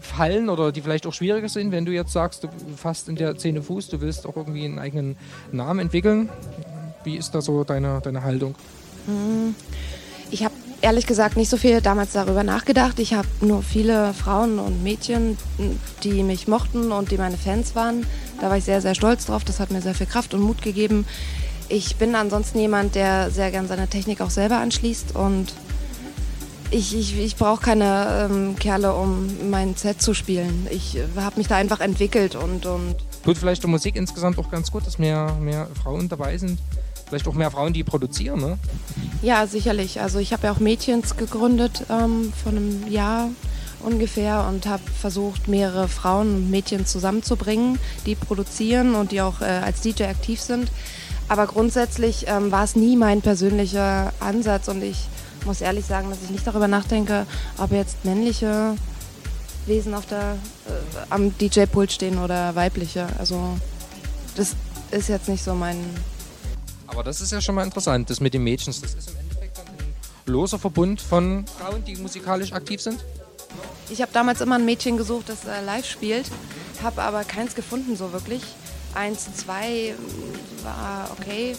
fallen 0.00 0.48
oder 0.48 0.72
die 0.72 0.80
vielleicht 0.80 1.06
auch 1.06 1.12
schwieriger 1.12 1.48
sind, 1.48 1.72
wenn 1.72 1.84
du 1.84 1.92
jetzt 1.92 2.12
sagst, 2.12 2.44
du 2.44 2.48
fasst 2.76 3.08
in 3.08 3.16
der 3.16 3.36
Szene 3.36 3.62
Fuß, 3.62 3.88
du 3.88 4.00
willst 4.00 4.26
auch 4.26 4.36
irgendwie 4.36 4.64
einen 4.64 4.78
eigenen 4.78 5.16
Namen 5.52 5.80
entwickeln? 5.80 6.28
Wie 7.04 7.16
ist 7.16 7.34
da 7.34 7.40
so 7.40 7.64
deine, 7.64 8.00
deine 8.00 8.22
Haltung? 8.22 8.54
Hm, 9.06 9.54
ich 10.30 10.44
habe 10.44 10.54
ehrlich 10.82 11.06
gesagt 11.06 11.36
nicht 11.36 11.50
so 11.50 11.56
viel 11.56 11.80
damals 11.80 12.12
darüber 12.12 12.42
nachgedacht. 12.44 12.98
Ich 12.98 13.14
habe 13.14 13.28
nur 13.40 13.62
viele 13.62 14.14
Frauen 14.14 14.58
und 14.58 14.82
Mädchen, 14.82 15.36
die 16.02 16.22
mich 16.22 16.48
mochten 16.48 16.92
und 16.92 17.10
die 17.10 17.18
meine 17.18 17.36
Fans 17.36 17.74
waren. 17.74 18.06
Da 18.40 18.48
war 18.48 18.56
ich 18.56 18.64
sehr, 18.64 18.80
sehr 18.80 18.94
stolz 18.94 19.26
drauf. 19.26 19.44
Das 19.44 19.60
hat 19.60 19.70
mir 19.70 19.82
sehr 19.82 19.94
viel 19.94 20.06
Kraft 20.06 20.34
und 20.34 20.40
Mut 20.40 20.62
gegeben. 20.62 21.06
Ich 21.70 21.96
bin 21.96 22.16
ansonsten 22.16 22.58
jemand, 22.58 22.96
der 22.96 23.30
sehr 23.30 23.52
gern 23.52 23.68
seine 23.68 23.86
Technik 23.86 24.20
auch 24.20 24.30
selber 24.30 24.58
anschließt 24.58 25.14
und 25.14 25.54
ich, 26.72 26.96
ich, 26.96 27.18
ich 27.18 27.36
brauche 27.36 27.62
keine 27.62 28.28
ähm, 28.30 28.56
Kerle, 28.56 28.92
um 28.94 29.50
mein 29.50 29.76
Set 29.76 30.02
zu 30.02 30.12
spielen. 30.12 30.66
Ich 30.70 30.96
äh, 30.96 31.04
habe 31.16 31.38
mich 31.38 31.46
da 31.46 31.56
einfach 31.56 31.80
entwickelt 31.80 32.34
und, 32.34 32.66
und 32.66 32.96
Tut 33.24 33.38
vielleicht 33.38 33.62
der 33.62 33.70
Musik 33.70 33.94
insgesamt 33.94 34.38
auch 34.38 34.50
ganz 34.50 34.70
gut, 34.72 34.84
dass 34.86 34.98
mehr, 34.98 35.36
mehr 35.40 35.68
Frauen 35.82 36.08
dabei 36.08 36.36
sind. 36.38 36.58
Vielleicht 37.06 37.28
auch 37.28 37.34
mehr 37.34 37.50
Frauen, 37.50 37.72
die 37.72 37.84
produzieren, 37.84 38.40
ne? 38.40 38.58
ja, 39.22 39.46
sicherlich. 39.46 40.00
Also 40.00 40.18
ich 40.20 40.32
habe 40.32 40.46
ja 40.46 40.52
auch 40.52 40.60
Mädchens 40.60 41.16
gegründet 41.16 41.84
ähm, 41.90 42.32
vor 42.42 42.52
einem 42.52 42.88
Jahr 42.88 43.28
ungefähr 43.80 44.46
und 44.48 44.66
habe 44.66 44.82
versucht, 45.00 45.48
mehrere 45.48 45.88
Frauen 45.88 46.34
und 46.34 46.50
Mädchen 46.50 46.86
zusammenzubringen, 46.86 47.78
die 48.06 48.14
produzieren 48.14 48.94
und 48.94 49.12
die 49.12 49.20
auch 49.20 49.40
äh, 49.40 49.44
als 49.44 49.80
DJ 49.80 50.04
aktiv 50.04 50.40
sind. 50.40 50.70
Aber 51.30 51.46
grundsätzlich 51.46 52.24
ähm, 52.26 52.50
war 52.50 52.64
es 52.64 52.74
nie 52.74 52.96
mein 52.96 53.22
persönlicher 53.22 54.12
Ansatz 54.18 54.66
und 54.66 54.82
ich 54.82 55.06
muss 55.44 55.60
ehrlich 55.60 55.86
sagen, 55.86 56.10
dass 56.10 56.18
ich 56.24 56.30
nicht 56.30 56.44
darüber 56.44 56.66
nachdenke, 56.66 57.24
ob 57.56 57.70
jetzt 57.70 58.04
männliche 58.04 58.74
Wesen 59.64 59.94
auf 59.94 60.06
der, 60.06 60.32
äh, 60.66 60.98
am 61.08 61.32
DJ-Pult 61.38 61.92
stehen 61.92 62.18
oder 62.18 62.56
weibliche. 62.56 63.06
Also 63.16 63.56
das 64.34 64.56
ist 64.90 65.08
jetzt 65.08 65.28
nicht 65.28 65.44
so 65.44 65.54
mein... 65.54 65.76
Aber 66.88 67.04
das 67.04 67.20
ist 67.20 67.30
ja 67.30 67.40
schon 67.40 67.54
mal 67.54 67.62
interessant, 67.62 68.10
das 68.10 68.18
mit 68.18 68.34
den 68.34 68.42
Mädchen. 68.42 68.74
Das 68.80 68.92
ist 68.92 69.10
im 69.10 69.16
Endeffekt 69.20 69.56
dann 69.56 69.66
ein 69.68 69.94
loser 70.26 70.58
Verbund 70.58 71.00
von 71.00 71.44
Frauen, 71.46 71.84
die 71.84 71.94
musikalisch 71.94 72.52
aktiv 72.52 72.82
sind. 72.82 73.04
Ich 73.88 74.02
habe 74.02 74.10
damals 74.12 74.40
immer 74.40 74.56
ein 74.56 74.64
Mädchen 74.64 74.96
gesucht, 74.96 75.28
das 75.28 75.44
äh, 75.44 75.64
live 75.64 75.86
spielt, 75.86 76.28
habe 76.82 77.00
aber 77.02 77.22
keins 77.22 77.54
gefunden 77.54 77.96
so 77.96 78.12
wirklich. 78.12 78.42
Eins, 78.94 79.28
zwei 79.36 79.94
mm, 79.94 80.64
war 80.64 81.10
okay. 81.18 81.54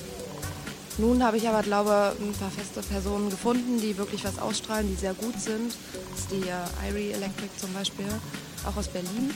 Nun 0.98 1.24
habe 1.24 1.38
ich 1.38 1.48
aber, 1.48 1.64
glaube 1.64 2.16
ein 2.20 2.34
paar 2.34 2.52
feste 2.52 2.82
Personen 2.82 3.30
gefunden, 3.30 3.80
die 3.80 3.98
wirklich 3.98 4.24
was 4.24 4.38
ausstrahlen, 4.38 4.88
die 4.88 4.96
sehr 4.96 5.14
gut 5.14 5.40
sind. 5.40 5.74
Das 6.12 6.20
ist 6.20 6.32
die 6.32 6.48
äh, 6.48 6.90
Irie 6.90 7.12
Electric 7.12 7.50
zum 7.58 7.74
Beispiel, 7.74 8.08
auch 8.68 8.76
aus 8.76 8.88
Berlin. 8.90 9.34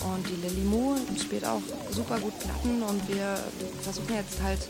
Und 0.00 0.26
die 0.26 0.46
Lily 0.46 0.66
Moo 0.66 0.96
spielt 1.20 1.44
auch 1.44 1.62
super 1.90 2.18
gut 2.18 2.38
Platten 2.38 2.82
und 2.82 3.06
wir 3.08 3.38
versuchen 3.82 4.14
jetzt 4.14 4.42
halt 4.42 4.60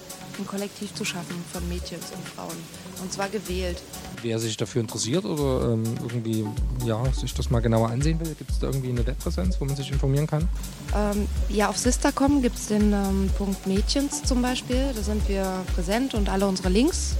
ein 0.41 0.47
Kollektiv 0.47 0.95
zu 0.95 1.05
schaffen 1.05 1.37
von 1.53 1.67
Mädchens 1.69 2.07
und 2.15 2.29
Frauen. 2.29 2.57
Und 3.03 3.13
zwar 3.13 3.29
gewählt. 3.29 3.81
Wer 4.23 4.39
sich 4.39 4.57
dafür 4.57 4.81
interessiert 4.81 5.25
oder 5.25 5.73
ähm, 5.73 5.85
irgendwie 6.03 6.45
ja, 6.85 7.03
sich 7.13 7.33
das 7.35 7.51
mal 7.51 7.61
genauer 7.61 7.91
ansehen 7.91 8.21
will, 8.21 8.35
gibt 8.35 8.51
es 8.51 8.59
da 8.59 8.67
irgendwie 8.67 8.91
eine 8.91 9.07
Webpräsenz, 9.07 9.61
wo 9.61 9.65
man 9.65 9.77
sich 9.77 9.91
informieren 9.91 10.27
kann? 10.27 10.49
Ähm, 10.95 11.27
ja, 11.49 11.69
auf 11.69 11.79
Sistercom 11.79 12.43
gibt 12.43 12.57
es 12.57 12.67
den 12.67 12.93
ähm, 12.93 13.31
Punkt 13.39 13.67
Mädchens 13.67 14.23
zum 14.23 14.43
Beispiel. 14.43 14.93
Da 14.95 15.03
sind 15.03 15.27
wir 15.29 15.65
präsent 15.75 16.15
und 16.15 16.29
alle 16.29 16.47
unsere 16.47 16.69
Links 16.69 17.17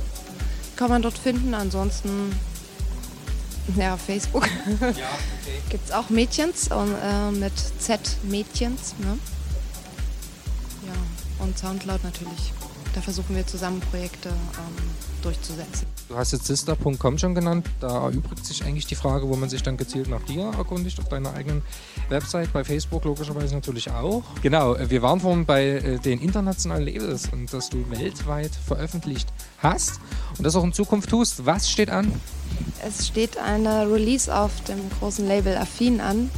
kann 0.77 0.91
man 0.91 1.03
dort 1.03 1.19
finden. 1.19 1.55
Ansonsten, 1.55 2.33
ja, 3.77 3.97
Facebook 3.97 4.47
Ja, 4.81 4.89
okay. 4.89 4.95
gibt 5.71 5.87
es 5.87 5.93
auch 5.93 6.11
Mädchens 6.11 6.69
und, 6.69 6.95
äh, 7.03 7.31
mit 7.31 7.53
Z 7.79 8.01
Mädchens. 8.25 8.95
Ne? 8.99 9.19
Ja, 10.87 11.45
und 11.45 11.59
Soundcloud 11.59 12.03
natürlich. 12.05 12.53
Da 12.95 13.01
versuchen 13.01 13.37
wir 13.37 13.47
zusammen 13.47 13.81
Projekte 13.81 14.31
ähm, 14.31 14.77
durchzusetzen. 15.23 15.87
Du 16.09 16.17
hast 16.17 16.33
jetzt 16.33 16.47
sister.com 16.47 17.19
schon 17.19 17.35
genannt. 17.35 17.67
Da 17.79 18.05
erübrigt 18.05 18.45
sich 18.45 18.65
eigentlich 18.65 18.87
die 18.87 18.97
Frage, 18.97 19.29
wo 19.29 19.37
man 19.37 19.49
sich 19.49 19.63
dann 19.63 19.77
gezielt 19.77 20.09
nach 20.09 20.23
dir 20.25 20.47
erkundigt, 20.57 20.99
auf 20.99 21.09
deiner 21.09 21.33
eigenen 21.35 21.63
Website, 22.09 22.53
bei 22.53 22.65
Facebook 22.65 23.05
logischerweise 23.05 23.55
natürlich 23.55 23.91
auch. 23.91 24.25
Genau, 24.43 24.75
äh, 24.75 24.91
wir 24.91 25.03
waren 25.03 25.21
vorhin 25.21 25.47
bei 25.47 25.67
äh, 25.67 25.99
den 25.99 26.21
internationalen 26.21 26.85
Labels 26.85 27.29
und 27.33 27.53
dass 27.53 27.69
du 27.71 27.89
weltweit 27.91 28.53
veröffentlicht 28.55 29.33
hast 29.59 30.01
und 30.37 30.45
das 30.45 30.57
auch 30.57 30.65
in 30.65 30.73
Zukunft 30.73 31.11
tust. 31.11 31.47
Was 31.47 31.71
steht 31.71 31.91
an? 31.91 32.13
Es 32.85 33.07
steht 33.07 33.39
eine 33.39 33.91
Release 33.91 34.35
auf 34.35 34.51
dem 34.65 34.81
großen 34.99 35.27
Label 35.27 35.57
Affin 35.57 36.01
an. 36.01 36.31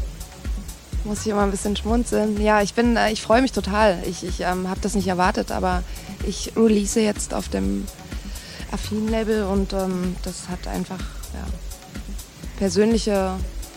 Muss 1.04 1.20
ich 1.22 1.28
immer 1.28 1.42
ein 1.42 1.50
bisschen 1.50 1.76
schmunzeln. 1.76 2.40
Ja, 2.40 2.62
ich 2.62 2.74
bin, 2.74 2.96
äh, 2.96 3.10
ich 3.10 3.22
freue 3.22 3.42
mich 3.42 3.52
total. 3.52 4.02
Ich, 4.06 4.22
ich 4.24 4.40
ähm, 4.40 4.68
habe 4.68 4.80
das 4.80 4.94
nicht 4.94 5.08
erwartet, 5.08 5.50
aber 5.50 5.82
ich 6.26 6.52
release 6.56 7.00
jetzt 7.00 7.34
auf 7.34 7.48
dem 7.48 7.86
Affin-Label 8.70 9.44
und 9.44 9.72
ähm, 9.72 10.16
das 10.22 10.48
hat 10.48 10.66
einfach 10.68 11.00
ja, 11.00 11.44
persönliche 12.58 13.34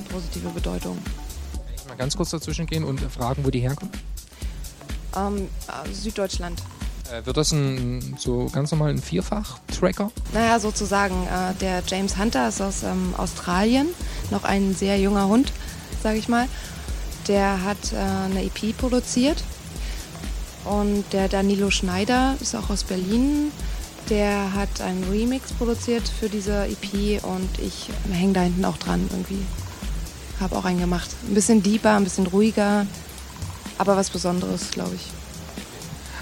positive 0.09 0.49
Bedeutung. 0.49 0.97
Kann 0.97 1.75
ich 1.75 1.85
mal 1.87 1.97
ganz 1.97 2.15
kurz 2.15 2.29
dazwischen 2.29 2.67
gehen 2.67 2.83
und 2.83 3.01
fragen, 3.01 3.43
wo 3.43 3.49
die 3.49 3.59
herkommen? 3.59 3.93
Ähm, 5.15 5.47
äh, 5.67 5.93
Süddeutschland. 5.93 6.61
Äh, 7.11 7.25
wird 7.25 7.37
das 7.37 7.51
ein 7.51 8.15
so 8.17 8.47
ganz 8.51 8.71
normal 8.71 8.89
ein 8.89 9.01
Vierfach-Tracker? 9.01 10.11
Naja, 10.33 10.59
sozusagen. 10.59 11.27
Äh, 11.27 11.53
der 11.55 11.83
James 11.87 12.17
Hunter 12.17 12.49
ist 12.49 12.61
aus 12.61 12.83
ähm, 12.83 13.13
Australien, 13.17 13.87
noch 14.31 14.43
ein 14.43 14.75
sehr 14.75 14.99
junger 14.99 15.27
Hund, 15.27 15.51
sage 16.01 16.17
ich 16.17 16.27
mal. 16.27 16.47
Der 17.27 17.63
hat 17.63 17.93
äh, 17.93 17.97
eine 17.97 18.43
EP 18.43 18.75
produziert. 18.77 19.43
Und 20.63 21.05
der 21.13 21.27
Danilo 21.27 21.69
Schneider 21.69 22.35
ist 22.41 22.55
auch 22.55 22.69
aus 22.69 22.83
Berlin. 22.83 23.51
Der 24.09 24.53
hat 24.53 24.81
einen 24.81 25.03
Remix 25.05 25.51
produziert 25.53 26.07
für 26.07 26.29
diese 26.29 26.65
EP 26.65 27.23
und 27.23 27.49
ich 27.59 27.89
hänge 28.11 28.33
da 28.33 28.41
hinten 28.41 28.65
auch 28.65 28.77
dran 28.77 29.07
irgendwie. 29.09 29.43
Habe 30.39 30.55
auch 30.55 30.65
einen 30.65 30.79
gemacht. 30.79 31.09
Ein 31.27 31.33
bisschen 31.33 31.63
deeper, 31.63 31.95
ein 31.95 32.03
bisschen 32.03 32.27
ruhiger, 32.27 32.85
aber 33.77 33.95
was 33.95 34.09
Besonderes, 34.09 34.71
glaube 34.71 34.95
ich. 34.95 35.01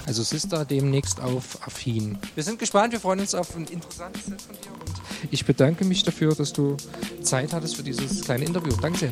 Also 0.06 0.24
Sister 0.24 0.66
demnächst 0.66 1.22
auf 1.22 1.66
Affin. 1.66 2.18
Wir 2.36 2.44
sind 2.44 2.60
gespannt, 2.60 2.92
wir 2.92 3.00
freuen 3.00 3.22
uns 3.22 3.34
auf 3.34 3.56
ein 3.56 3.66
interessantes 3.66 4.26
Set 4.26 4.42
von 4.42 4.56
dir 4.56 4.72
und 4.72 4.94
ich 5.32 5.46
bedanke 5.46 5.86
mich 5.86 6.04
dafür, 6.04 6.36
dass 6.36 6.52
du 6.52 6.76
Zeit 7.22 7.54
hattest 7.54 7.78
für 7.78 7.84
dieses 7.84 8.22
kleine 8.22 8.46
Interview. 8.46 8.74
Danke 8.82 9.00
sehr. 9.00 9.12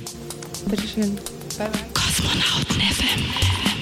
Bitteschön. 0.67 1.15
Bye, 1.15 1.40
bye. 1.69 1.79
Kosmonauten 1.93 2.81
FM. 2.81 3.80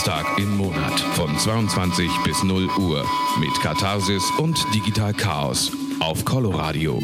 Samstag 0.00 0.38
im 0.38 0.56
Monat 0.56 0.98
von 1.14 1.38
22 1.38 2.10
bis 2.24 2.42
0 2.42 2.70
Uhr 2.78 3.04
mit 3.38 3.52
Katharsis 3.60 4.22
und 4.38 4.58
Digital 4.74 5.12
Chaos 5.12 5.70
auf 5.98 6.24
Coloradio. 6.24 7.02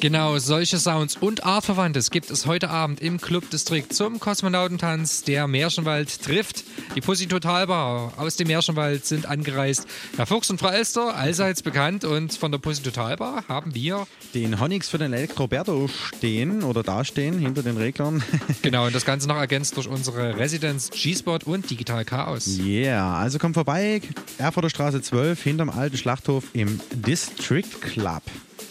Genau, 0.00 0.38
solche 0.38 0.78
Sounds 0.78 1.18
und 1.18 1.44
Artverwandtes 1.44 2.10
gibt 2.10 2.30
es 2.30 2.46
heute 2.46 2.70
Abend 2.70 3.02
im 3.02 3.20
Clubdistrikt 3.20 3.92
zum 3.92 4.20
Kosmonautentanz. 4.20 5.24
Der 5.24 5.46
Märchenwald 5.48 6.22
trifft 6.22 6.64
die 6.96 7.02
Pussy 7.02 7.26
Totalbar. 7.26 8.14
Aus 8.16 8.36
dem 8.36 8.48
Märchenwald 8.48 9.04
sind 9.04 9.26
angereist 9.26 9.86
Herr 10.16 10.26
Fuchs 10.26 10.50
und 10.50 10.58
Frau 10.58 10.70
Elster, 10.70 11.14
allseits 11.14 11.62
bekannt. 11.62 12.04
Und 12.04 12.32
von 12.32 12.50
der 12.50 12.58
Pussy 12.58 12.82
Totalbar 12.82 13.44
haben 13.48 13.74
wir 13.74 14.06
den 14.34 14.58
Honix 14.58 14.88
für 14.88 14.98
den 14.98 15.12
Elektroberto 15.12 15.88
stehen 15.88 16.62
oder 16.62 16.82
dastehen 16.82 17.38
hinter 17.38 17.62
den 17.62 17.76
Reglern. 17.76 18.22
genau, 18.62 18.86
und 18.86 18.94
das 18.94 19.04
Ganze 19.04 19.28
noch 19.28 19.36
ergänzt 19.36 19.76
durch 19.76 19.86
unsere 19.86 20.38
Residenz 20.38 20.90
G-Spot 20.90 21.38
und 21.44 21.68
Digital 21.68 22.04
Chaos. 22.04 22.58
Yeah, 22.58 23.14
also 23.16 23.38
kommt 23.38 23.54
vorbei, 23.54 24.00
Erfurter 24.38 24.70
Straße 24.70 25.02
12 25.02 25.42
hinterm 25.42 25.70
alten 25.70 25.98
Schlachthof 25.98 26.44
im 26.54 26.80
District 26.92 27.80
Club 27.82 28.22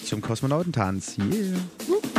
zum 0.03 0.21
Kosmonautentanz. 0.21 1.17
Yeah. 1.19 2.14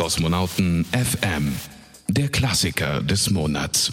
Kosmonauten 0.00 0.86
FM, 0.92 1.54
der 2.08 2.30
Klassiker 2.30 3.02
des 3.02 3.28
Monats. 3.28 3.92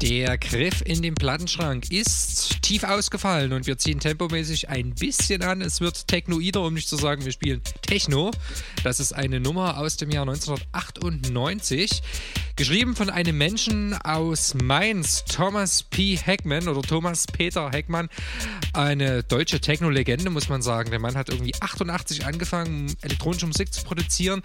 Der 0.00 0.38
Griff 0.38 0.80
in 0.86 1.02
den 1.02 1.14
Plattenschrank 1.14 1.90
ist 1.90 2.59
tief 2.70 2.84
ausgefallen 2.84 3.52
und 3.52 3.66
wir 3.66 3.78
ziehen 3.78 3.98
tempomäßig 3.98 4.68
ein 4.68 4.94
bisschen 4.94 5.42
an. 5.42 5.60
Es 5.60 5.80
wird 5.80 6.06
Technoider, 6.06 6.62
um 6.62 6.72
nicht 6.72 6.88
zu 6.88 6.94
sagen, 6.94 7.24
wir 7.24 7.32
spielen 7.32 7.60
Techno. 7.82 8.30
Das 8.84 9.00
ist 9.00 9.12
eine 9.12 9.40
Nummer 9.40 9.78
aus 9.78 9.96
dem 9.96 10.08
Jahr 10.12 10.22
1998. 10.22 12.00
Geschrieben 12.54 12.94
von 12.94 13.10
einem 13.10 13.36
Menschen 13.38 13.94
aus 13.94 14.54
Mainz, 14.54 15.24
Thomas 15.24 15.82
P. 15.82 16.16
Heckman 16.16 16.68
oder 16.68 16.82
Thomas 16.82 17.26
Peter 17.26 17.70
Heckmann. 17.70 18.08
Eine 18.72 19.24
deutsche 19.24 19.60
Techno-Legende, 19.60 20.30
muss 20.30 20.48
man 20.48 20.62
sagen. 20.62 20.90
Der 20.90 21.00
Mann 21.00 21.16
hat 21.16 21.30
irgendwie 21.30 21.54
88 21.58 22.26
angefangen, 22.26 22.94
elektronische 23.00 23.46
Musik 23.46 23.72
zu 23.72 23.82
produzieren. 23.82 24.42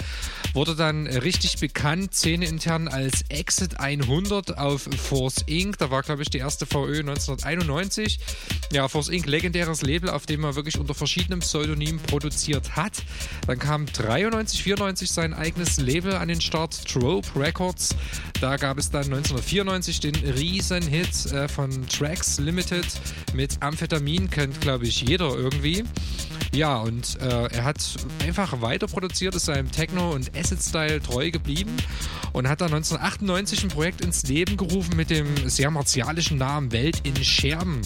Wurde 0.53 0.76
dann 0.76 1.05
richtig 1.05 1.59
bekannt, 1.59 2.15
szeneintern 2.15 2.88
als 2.88 3.23
Exit 3.30 3.80
100 3.80 4.57
auf 4.57 4.89
Force 4.97 5.43
Inc. 5.45 5.78
Da 5.78 5.91
war, 5.91 6.01
glaube 6.01 6.23
ich, 6.23 6.30
die 6.30 6.39
erste 6.39 6.65
VÖ 6.65 7.01
1991. 7.01 8.14
Ja, 8.72 8.88
Force 8.88 9.09
Inc. 9.09 9.26
legendäres 9.28 9.82
Label, 9.84 10.09
auf 10.09 10.26
dem 10.26 10.43
er 10.43 10.55
wirklich 10.55 10.78
unter 10.80 10.93
verschiedenen 10.93 11.39
Pseudonymen 11.39 11.99
produziert 11.99 12.76
hat. 12.76 13.03
Dann 13.47 13.59
kam 13.59 13.86
93, 13.86 14.63
94 14.63 15.09
sein 15.09 15.34
eigenes 15.34 15.78
Label 15.78 16.16
an 16.16 16.28
den 16.28 16.41
Start, 16.41 16.86
Trope 16.86 17.28
Records. 17.39 17.95
Da 18.41 18.57
gab 18.57 18.78
es 18.78 18.89
dann 18.89 19.05
1994 19.05 19.99
den 19.99 20.16
Riesenhit 20.16 21.32
äh, 21.32 21.47
von 21.47 21.88
Tracks 21.88 22.39
Limited 22.39 22.86
mit 23.34 23.61
Amphetamin, 23.61 24.30
kennt 24.30 24.59
glaube 24.61 24.86
ich 24.88 25.01
jeder 25.01 25.36
irgendwie. 25.36 25.84
Ja, 26.53 26.77
und 26.77 27.19
äh, 27.21 27.47
er 27.47 27.63
hat 27.63 27.77
einfach 28.23 28.61
weiter 28.61 28.88
produziert, 28.88 29.36
ist 29.36 29.45
seinem 29.45 29.71
Techno- 29.71 30.11
und 30.11 30.31
Acid-Style 30.36 31.01
treu 31.01 31.31
geblieben 31.31 31.75
und 32.33 32.47
hat 32.47 32.61
dann 32.61 32.73
1998 32.73 33.63
ein 33.63 33.69
Projekt 33.69 34.01
ins 34.01 34.23
Leben 34.23 34.57
gerufen 34.57 34.95
mit 34.95 35.09
dem 35.09 35.49
sehr 35.49 35.71
martialischen 35.71 36.38
Namen 36.38 36.71
Welt 36.71 37.01
in 37.03 37.15
Scherben. 37.23 37.81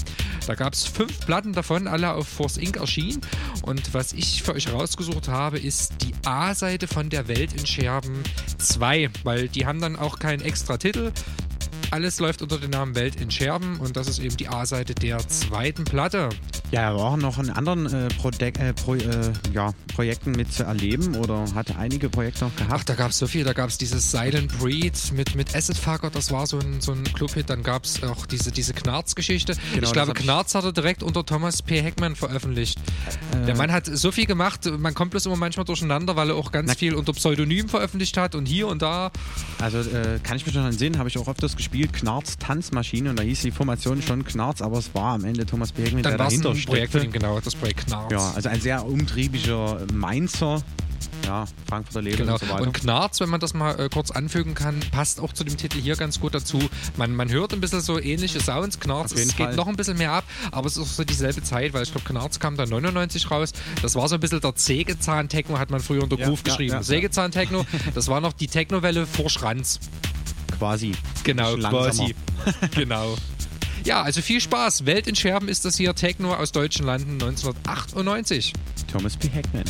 Da 0.48 0.56
gab 0.56 0.74
es 0.74 0.86
fünf 0.86 1.20
Platten 1.26 1.54
davon, 1.54 1.88
alle 1.88 2.14
auf 2.14 2.28
Force 2.28 2.58
Inc. 2.58 2.78
erschienen. 2.78 3.22
Und 3.64 3.94
was 3.94 4.14
ich 4.14 4.44
für 4.44 4.54
euch 4.54 4.72
rausgesucht 4.72 5.28
habe, 5.28 5.60
ist 5.60 5.94
die 6.02 6.14
A-Seite 6.26 6.88
von 6.88 7.10
der 7.10 7.28
Welt 7.28 7.54
in 7.54 7.66
Scherben 7.66 8.24
2, 8.58 9.10
weil 9.24 9.48
die 9.48 9.66
haben 9.66 9.82
dann 9.82 9.96
auch 9.96 10.20
keinen 10.20 10.42
extra 10.42 10.78
Titel. 10.78 11.12
Alles 11.92 12.20
läuft 12.20 12.42
unter 12.42 12.60
dem 12.60 12.70
Namen 12.70 12.96
Welt 12.96 13.20
in 13.20 13.32
Scherben 13.32 13.80
und 13.80 13.98
das 13.98 14.08
ist 14.08 14.20
eben 14.20 14.38
die 14.38 14.48
A-Seite 14.48 14.94
der 14.94 15.18
zweiten 15.28 15.86
Platte. 15.86 16.30
Ja, 16.72 16.82
er 16.82 16.96
war 16.96 17.06
auch 17.06 17.18
noch 17.18 17.40
in 17.40 17.50
anderen 17.50 17.92
äh, 17.92 18.08
äh, 18.08 18.74
Pro 18.74 18.94
äh, 18.94 19.32
ja, 19.54 19.74
Projekten 19.96 20.34
mit 20.34 20.54
zu 20.54 20.64
erleben 20.64 21.16
oder 21.16 21.46
hatte 21.56 21.76
einige 21.78 22.10
Projekte 22.10 22.46
noch 22.46 22.56
gehabt. 22.56 22.74
Ach, 22.74 22.84
da 22.84 22.94
gab 22.94 23.10
es 23.10 23.18
so 23.18 23.26
viel. 23.26 23.44
Da 23.44 23.54
gab 23.54 23.70
es 23.70 23.80
dieses 23.80 24.12
Silent 24.12 24.56
Breed 24.60 24.94
mit, 25.16 25.34
mit 25.36 25.56
Acid 25.56 25.78
Fucker, 25.78 26.12
das 26.12 26.32
war 26.32 26.46
so 26.46 26.60
ein, 26.60 26.80
so 26.80 26.92
ein 26.92 27.04
Clubhit. 27.06 27.50
Dann 27.50 27.64
gab 27.64 27.86
es 27.86 28.04
auch 28.04 28.28
diese, 28.28 28.52
diese 28.52 28.74
Knarz-Geschichte. 28.74 29.56
Genau, 29.74 29.88
ich 29.88 29.94
glaube, 29.94 30.14
Knarz 30.14 30.54
hat 30.54 30.64
er 30.64 30.74
direkt 30.74 31.02
unter 31.02 31.26
Thomas 31.26 31.64
P. 31.64 31.82
Heckman 31.82 32.16
veröffentlicht. 32.16 32.78
Äh, 33.34 33.48
Der 33.48 33.58
Mann 33.58 33.72
hat 33.72 33.88
so 33.88 34.12
viel 34.12 34.28
gemacht, 34.28 34.70
man 34.78 34.94
kommt 34.94 35.12
bloß 35.12 35.26
immer 35.26 35.38
manchmal 35.38 35.66
durcheinander, 35.66 36.16
weil 36.16 36.30
er 36.30 36.36
auch 36.36 36.52
ganz 36.52 36.76
viel 36.76 36.94
unter 36.94 37.14
Pseudonym 37.14 37.68
veröffentlicht 37.68 38.16
hat 38.16 38.36
und 38.36 38.46
hier 38.46 38.68
und 38.68 38.84
da. 38.84 39.12
Also 39.60 39.80
äh, 39.80 40.20
kann 40.22 40.38
ich 40.38 40.46
mich 40.46 40.54
noch 40.54 40.66
entsinnen, 40.66 41.00
habe 41.00 41.10
ich 41.10 41.18
auch 41.18 41.28
öfters 41.28 41.56
gespielt, 41.56 41.79
Knarz 41.88 42.38
Tanzmaschine 42.38 43.12
und 43.12 43.20
da 43.20 43.24
hieß 43.24 43.42
die 43.42 43.52
Formation 43.52 44.02
schon 44.02 44.24
Knarz, 44.26 44.62
aber 44.62 44.78
es 44.78 44.94
war 44.94 45.14
am 45.16 45.26
Ende 45.26 45.46
Thomas 45.46 45.72
Bergmann, 45.72 46.04
Dann 46.04 46.18
der 46.18 46.26
dahinter 46.26 46.52
ein 46.52 46.64
Projekt 46.66 46.92
von 46.92 47.04
ihm, 47.04 47.12
genau, 47.12 47.40
das 47.40 47.56
Projekt 47.56 47.88
Knarz. 47.88 48.12
Ja, 48.12 48.32
also 48.36 48.50
ein 48.50 48.62
sehr 48.62 48.86
umtriebiger 48.86 49.86
Mainzer, 49.94 50.62
ja, 51.26 51.46
Frankfurter 51.68 52.02
Leben 52.02 52.18
Genau. 52.18 52.34
und 52.34 52.40
so 52.40 52.50
weiter. 52.50 52.62
Und 52.64 52.74
Knarz, 52.74 53.20
wenn 53.20 53.30
man 53.30 53.40
das 53.40 53.54
mal 53.54 53.80
äh, 53.80 53.90
kurz 53.90 54.12
anfügen 54.12 54.54
kann, 54.54 54.80
passt 54.92 55.20
auch 55.20 55.34
zu 55.34 55.44
dem 55.44 55.58
Titel 55.58 55.80
hier 55.80 55.96
ganz 55.96 56.20
gut 56.20 56.34
dazu. 56.34 56.60
Man, 56.98 57.14
man 57.16 57.30
hört 57.30 57.54
ein 57.54 57.62
bisschen 57.62 57.82
so 57.82 58.00
ähnliche 58.00 58.40
Sounds. 58.40 58.80
Knarz, 58.80 59.12
es 59.14 59.36
geht 59.36 59.56
noch 59.56 59.68
ein 59.68 59.76
bisschen 59.76 59.98
mehr 59.98 60.12
ab, 60.12 60.24
aber 60.52 60.68
es 60.68 60.78
ist 60.78 60.84
auch 60.84 60.88
so 60.88 61.04
dieselbe 61.04 61.44
Zeit, 61.44 61.74
weil 61.74 61.84
ich 61.84 61.92
glaube, 61.92 62.06
Knarz 62.08 62.40
kam 62.40 62.58
dann 62.58 62.70
99 62.70 63.30
raus. 63.32 63.54
Das 63.82 63.96
war 63.96 64.08
so 64.08 64.16
ein 64.16 64.22
bisschen 64.22 64.42
der 64.42 64.54
Sägezahn-Techno, 64.56 65.60
hat 65.60 65.70
man 65.70 65.80
früher 65.80 66.04
unter 66.04 66.18
Groove 66.18 66.40
ja, 66.40 66.52
geschrieben. 66.52 66.72
ja, 66.72 66.78
ja. 66.78 66.84
Sägezahn-Techno, 66.84 67.66
das 67.94 68.08
war 68.08 68.22
noch 68.22 68.34
die 68.34 68.48
Technowelle 68.48 69.06
vor 69.06 69.30
Schranz. 69.30 69.80
Quasi. 70.60 70.92
Genau, 71.24 71.56
quasi. 71.56 72.14
genau. 72.76 73.16
Ja, 73.86 74.04
also 74.04 74.22
viel 74.22 74.42
Spaß. 74.42 74.86
Welt 74.86 75.08
in 75.08 75.16
Scherben 75.16 75.48
ist 75.48 75.66
das 75.66 75.78
hier 75.78 75.96
Techno 75.96 76.34
aus 76.34 76.52
deutschen 76.52 76.86
Landen 76.86 77.14
1998. 77.14 78.54
Thomas 78.92 79.16
P. 79.16 79.30
Heckman. 79.30 79.64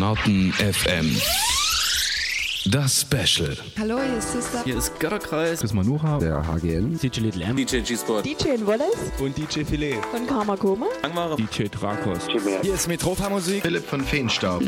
Kosmonauten 0.00 0.50
FM. 0.54 1.14
Das 2.72 3.02
Special. 3.02 3.54
Hallo, 3.78 3.98
hier 4.02 4.16
ist 4.16 4.32
Sister. 4.32 4.62
Hier 4.64 4.78
ist 4.78 4.98
Götterkreis. 4.98 5.62
Ist 5.62 5.74
Manuha, 5.74 6.18
der 6.18 6.42
HGN, 6.46 6.98
DJ 6.98 7.20
Little 7.20 7.44
M. 7.44 7.56
DJ 7.56 7.80
G-Sport. 7.80 8.24
DJ 8.24 8.54
in 8.54 8.66
Wallace 8.66 9.12
und 9.18 9.36
DJ 9.36 9.62
Filet. 9.62 9.96
von 10.10 10.26
Karma 10.26 10.56
Koma. 10.56 10.86
Langmare. 11.02 11.36
DJ 11.36 11.64
Trakos. 11.64 12.20
Hier 12.62 12.74
ist 12.74 12.88
Metropa 12.88 13.28
Musik. 13.28 13.62
Philipp 13.62 13.86
von 13.86 14.00
Feenstaub. 14.00 14.62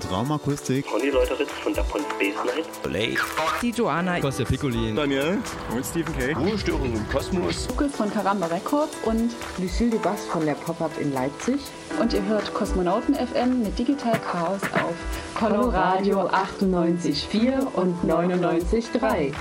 Traumakustik. 0.00 0.86
Conny 0.86 1.10
Leuteritz 1.10 1.50
von 1.62 1.74
der 1.74 1.82
Pond 1.82 2.04
Space 2.14 2.36
Night. 2.44 2.82
Blake. 2.84 3.20
Die 3.62 3.70
Joanna. 3.70 4.20
Costa 4.20 4.44
Piccolin. 4.44 4.94
Daniel 4.94 5.38
und 5.74 5.84
Stephen 5.84 6.16
K. 6.16 6.32
Ruhestörung 6.34 6.94
im 6.94 7.08
Kosmos. 7.08 7.66
Luke 7.68 7.88
von 7.88 8.12
Karamba 8.12 8.46
Records 8.46 8.96
und 9.04 9.32
Lucille 9.58 9.90
de 9.90 9.98
Bass 9.98 10.24
von 10.30 10.44
der 10.46 10.54
Pop-Up 10.54 10.92
in 11.00 11.12
Leipzig. 11.12 11.58
Und 12.00 12.12
ihr 12.12 12.24
hört 12.24 12.52
Kosmonauten 12.52 13.14
FM 13.14 13.62
mit 13.62 13.78
Digital 13.78 14.18
Chaos 14.18 14.60
auf 14.74 14.94
Coloradio 15.34 16.28
98,4 16.28 17.66
und 17.74 17.96
99,3. 18.04 19.32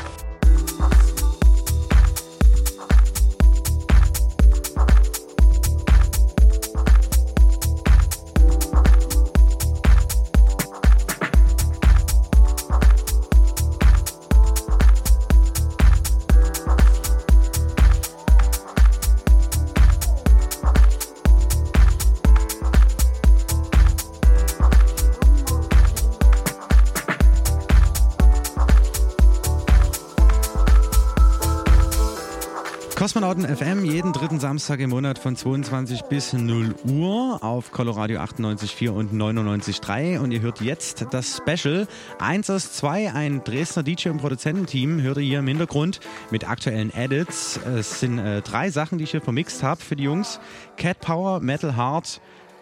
Kosmonauten 33.34 33.56
FM 33.56 33.86
jeden 33.86 34.14
dritten 34.14 34.40
Samstag 34.40 34.80
im 34.80 34.92
Monat 34.92 35.18
von 35.18 35.36
22 35.36 36.04
bis 36.04 36.34
0 36.34 36.76
Uhr 36.86 37.40
auf 37.42 37.72
Coloradio 37.72 38.20
98,4 38.20 38.90
und 38.90 39.12
99,3 39.12 40.20
und 40.20 40.32
ihr 40.32 40.42
hört 40.42 40.62
jetzt 40.62 41.08
das 41.10 41.38
Special 41.38 41.88
1 42.20 42.50
aus 42.52 42.74
2, 42.74 43.12
ein 43.14 43.44
Dresdner 43.44 43.82
DJ- 43.82 44.10
und 44.10 44.18
Produzententeam, 44.20 45.02
hört 45.02 45.18
ihr 45.18 45.24
hier 45.24 45.40
im 45.40 45.48
Hintergrund 45.48 46.00
mit 46.30 46.48
aktuellen 46.48 46.94
Edits. 46.94 47.60
Es 47.66 48.02
sind 48.02 48.20
äh, 48.20 48.44
drei 48.44 48.70
Sachen, 48.70 49.00
die 49.00 49.06
ich 49.06 49.12
hier 49.12 49.22
vermixt 49.22 49.64
habe 49.64 49.82
für 49.82 49.96
die 49.96 50.04
Jungs. 50.04 50.40
Cat 50.78 51.00
Power, 51.00 51.40
Metal 51.40 51.76
Heart, 51.76 52.22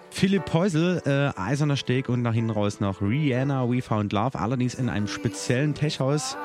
Philipp 0.09 0.45
Peusel, 0.45 1.01
äh, 1.05 1.37
Eiserner 1.37 1.75
Steg 1.75 2.07
und 2.07 2.21
nach 2.21 2.33
hinten 2.33 2.51
raus 2.51 2.79
noch 2.79 3.01
Rihanna, 3.01 3.69
We 3.69 3.81
Found 3.81 4.13
Love, 4.13 4.39
allerdings 4.39 4.75
in 4.75 4.87
einem 4.87 5.07
speziellen 5.07 5.73
Tech-Haus. 5.73 6.37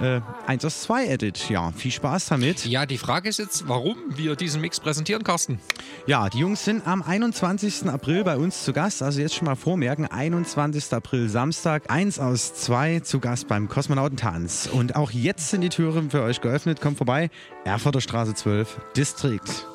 Äh, 0.00 0.20
1 0.46 0.64
aus 0.64 0.82
2 0.82 1.06
Edit. 1.06 1.50
Ja, 1.50 1.72
viel 1.72 1.90
Spaß 1.90 2.26
damit. 2.26 2.64
Ja, 2.64 2.86
die 2.86 2.98
Frage 2.98 3.28
ist 3.28 3.38
jetzt, 3.38 3.68
warum 3.68 3.96
wir 4.08 4.34
diesen 4.34 4.60
Mix 4.60 4.80
präsentieren, 4.80 5.24
Carsten. 5.24 5.58
Ja, 6.06 6.28
die 6.28 6.38
Jungs 6.38 6.64
sind 6.64 6.86
am 6.86 7.02
21. 7.02 7.88
April 7.88 8.24
bei 8.24 8.36
uns 8.36 8.64
zu 8.64 8.72
Gast. 8.72 9.02
Also 9.02 9.20
jetzt 9.20 9.34
schon 9.34 9.46
mal 9.46 9.56
vormerken, 9.56 10.06
21. 10.06 10.92
April 10.92 11.28
Samstag, 11.28 11.90
1 11.90 12.18
aus 12.18 12.54
2 12.54 13.00
zu 13.00 13.20
Gast 13.20 13.48
beim 13.48 13.68
Kosmonautentanz. 13.68 14.68
Und 14.72 14.96
auch 14.96 15.10
jetzt 15.10 15.50
sind 15.50 15.60
die 15.60 15.68
Türen 15.68 16.10
für 16.10 16.22
euch 16.22 16.40
geöffnet. 16.40 16.80
Kommt 16.80 16.96
vorbei, 16.96 17.30
Erfurter 17.64 18.00
Straße 18.00 18.34
12, 18.34 18.80
Distrikt. 18.96 19.66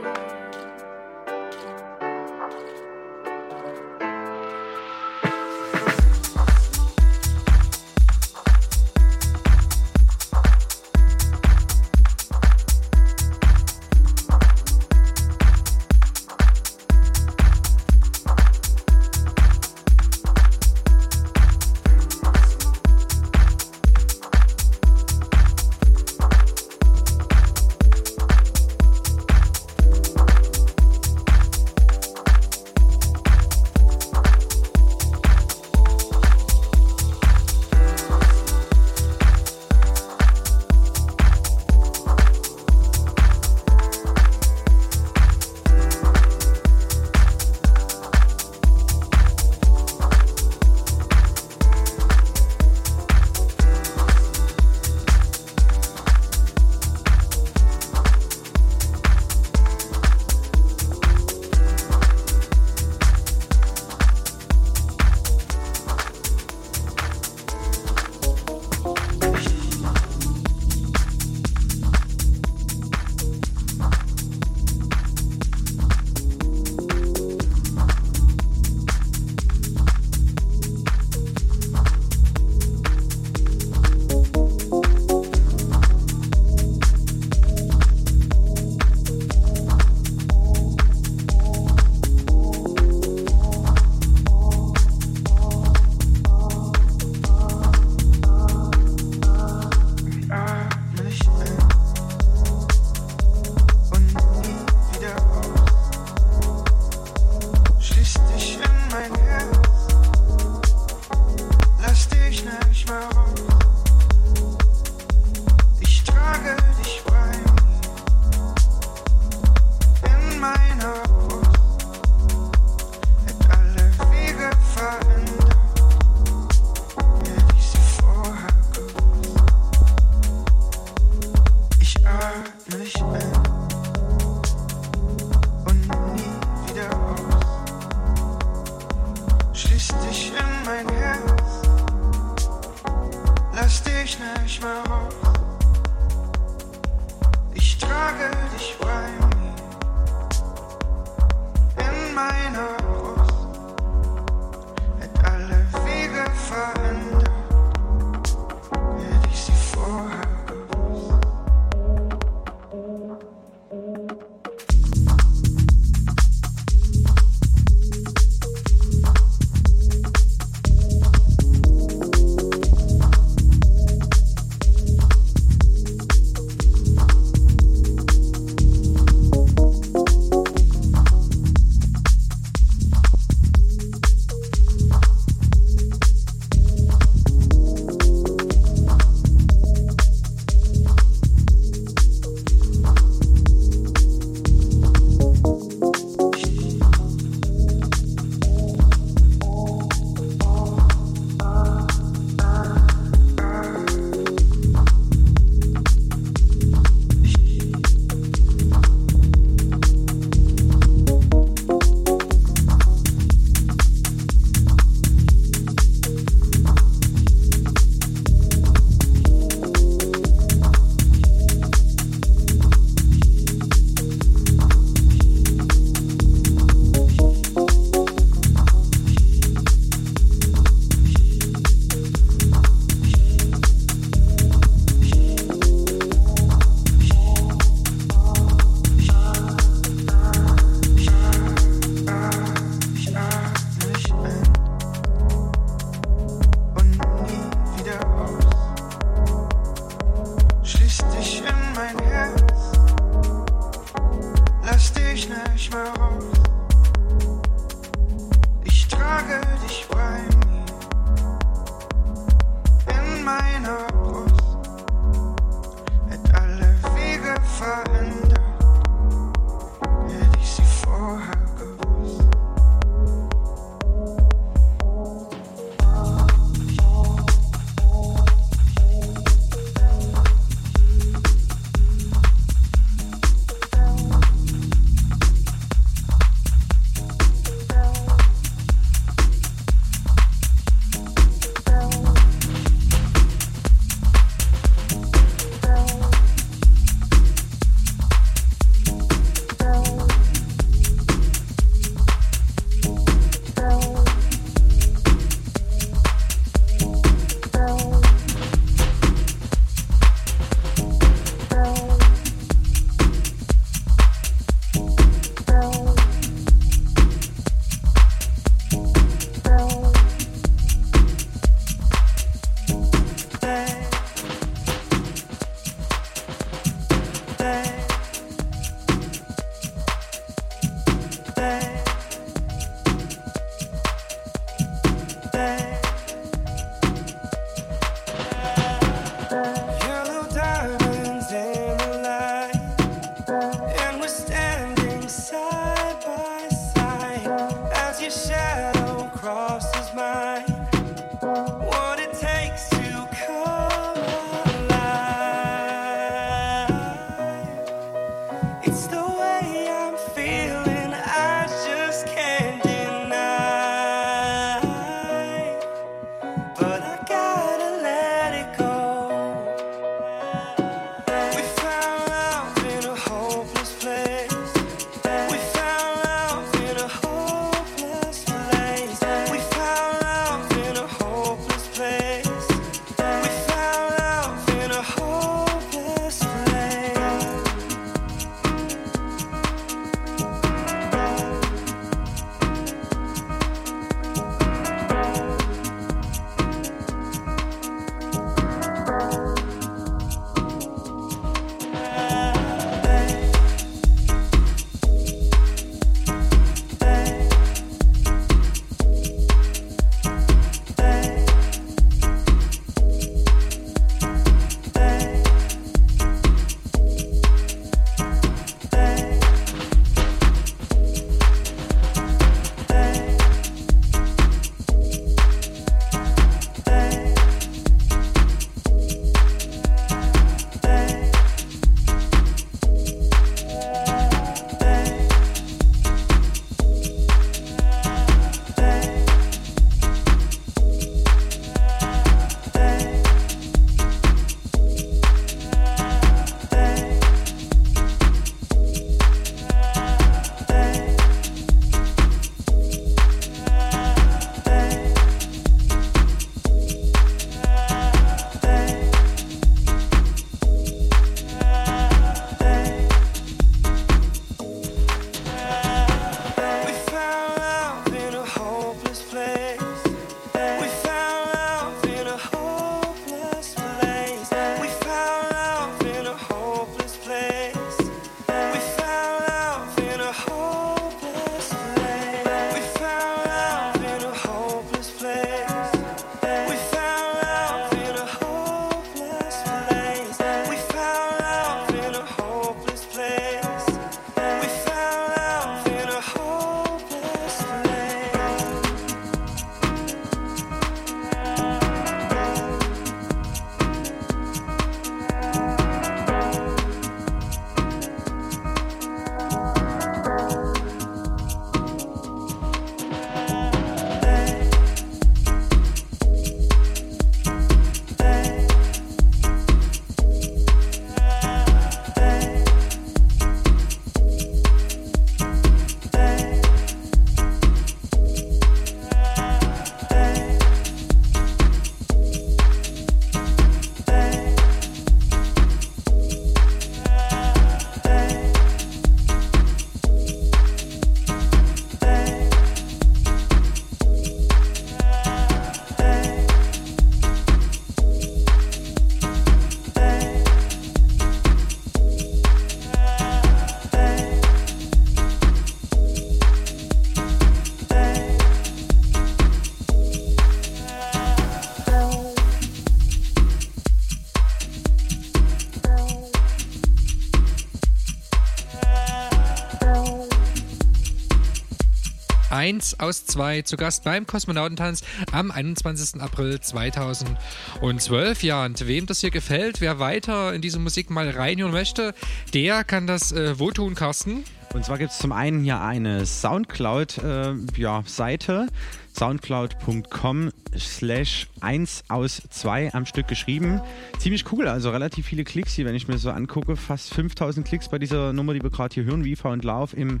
1 572.40 572.80
aus 572.80 573.04
2 573.04 573.42
zu 573.42 573.58
Gast 573.58 573.84
beim 573.84 574.06
Kosmonautentanz 574.06 574.82
am 575.12 575.30
21. 575.30 576.00
April 576.00 576.40
2012. 576.40 578.22
Ja, 578.22 578.46
und 578.46 578.66
wem 578.66 578.86
das 578.86 579.00
hier 579.00 579.10
gefällt, 579.10 579.60
wer 579.60 579.78
weiter 579.78 580.32
in 580.32 580.40
diese 580.40 580.58
Musik 580.58 580.88
mal 580.88 581.10
reinhören 581.10 581.52
möchte, 581.52 581.92
der 582.32 582.64
kann 582.64 582.86
das 582.86 583.12
äh, 583.12 583.38
wo 583.38 583.50
tun, 583.50 583.74
Carsten? 583.74 584.24
Und 584.54 584.64
zwar 584.64 584.78
gibt 584.78 584.92
es 584.92 584.96
zum 584.96 585.12
einen 585.12 585.44
hier 585.44 585.60
eine 585.60 586.06
Soundcloud-Seite, 586.06 587.52
äh, 587.52 587.60
ja, 587.60 588.46
soundcloud.com 588.94 590.30
slash 590.58 591.28
1 591.40 591.84
aus 591.88 592.22
2 592.30 592.74
am 592.74 592.86
Stück 592.86 593.08
geschrieben. 593.08 593.60
Ziemlich 593.98 594.30
cool, 594.32 594.48
also 594.48 594.70
relativ 594.70 595.06
viele 595.06 595.24
Klicks 595.24 595.54
hier, 595.54 595.64
wenn 595.64 595.74
ich 595.74 595.88
mir 595.88 595.98
so 595.98 596.10
angucke. 596.10 596.56
Fast 596.56 596.92
5000 596.94 597.46
Klicks 597.46 597.68
bei 597.68 597.78
dieser 597.78 598.12
Nummer, 598.12 598.34
die 598.34 598.42
wir 598.42 598.50
gerade 598.50 598.74
hier 598.74 598.84
hören, 598.84 599.04
Viva 599.04 599.30
und 599.30 599.44
Lauf 599.44 599.74
im 599.74 600.00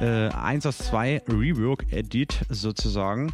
äh, 0.00 0.28
1 0.28 0.66
aus 0.66 0.78
2 0.78 1.22
Rework 1.28 1.92
Edit 1.92 2.40
sozusagen. 2.48 3.32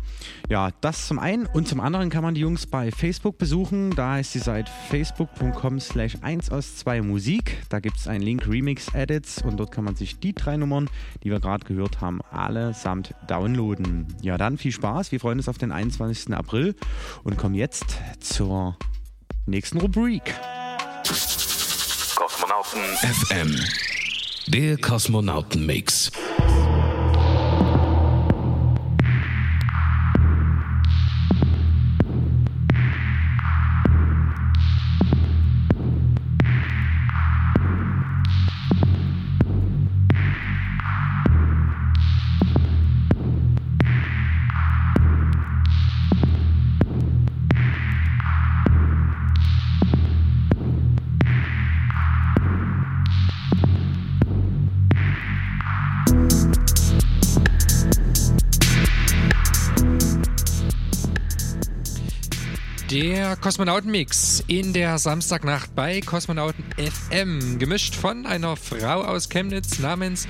Ja, 0.49 0.71
das 0.81 1.07
zum 1.07 1.19
einen. 1.19 1.47
Und 1.47 1.69
zum 1.69 1.81
anderen 1.81 2.11
kann 2.11 2.23
man 2.23 2.35
die 2.35 2.41
Jungs 2.41 2.67
bei 2.67 2.91
Facebook 2.91 3.39
besuchen. 3.39 3.91
Da 3.95 4.19
ist 4.19 4.35
die 4.35 4.41
Seite 4.41 4.71
facebook.com 4.91 5.81
slash 5.81 6.17
1 6.21 6.51
aus 6.51 6.77
2 6.77 7.03
Musik. 7.03 7.63
Da 7.69 7.81
gibt 7.81 7.97
es 7.97 8.09
einen 8.09 8.23
Link 8.23 8.49
Remix 8.49 8.93
Edits 8.95 9.43
und 9.43 9.59
dort 9.59 9.71
kann 9.71 9.85
man 9.85 9.97
sich 9.97 10.19
die 10.19 10.35
drei 10.35 10.57
Nummern, 10.57 10.91
die 11.23 11.31
wir 11.31 11.41
gerade 11.41 11.65
gehört 11.65 12.01
haben, 12.01 12.21
allesamt 12.31 13.15
downloaden. 13.29 14.07
Ja, 14.23 14.37
dann 14.37 14.59
viel 14.59 14.73
Spaß. 14.73 14.88
Wir 14.89 15.21
freuen 15.21 15.39
uns 15.39 15.49
auf 15.49 15.59
den 15.59 15.71
21. 15.71 16.35
April 16.35 16.75
und 17.23 17.37
kommen 17.37 17.55
jetzt 17.55 17.99
zur 18.21 18.77
nächsten 19.47 19.79
Rubrik. 19.79 20.35
Kosmonauten 22.17 22.81
FM. 22.97 23.61
Der 24.49 24.79
Kosmonautenmix. 24.79 26.11
Der 63.29 63.37
Kosmonautenmix 63.37 64.43
in 64.47 64.73
der 64.73 64.97
Samstagnacht 64.97 65.75
bei 65.75 66.01
Kosmonauten 66.01 66.65
FM. 66.79 67.59
Gemischt 67.59 67.95
von 67.95 68.25
einer 68.25 68.57
Frau 68.57 69.03
aus 69.03 69.29
Chemnitz 69.29 69.81
namens 69.81 70.27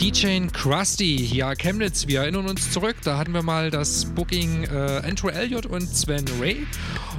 DJ 0.00 0.48
Krusty. 0.52 1.24
Ja, 1.24 1.54
Chemnitz, 1.54 2.08
wir 2.08 2.22
erinnern 2.22 2.48
uns 2.48 2.72
zurück. 2.72 2.96
Da 3.04 3.16
hatten 3.16 3.32
wir 3.32 3.44
mal 3.44 3.70
das 3.70 4.06
Booking 4.06 4.64
äh, 4.64 5.02
Andrew 5.06 5.28
Elliott 5.28 5.66
und 5.66 5.88
Sven 5.94 6.24
Ray. 6.40 6.66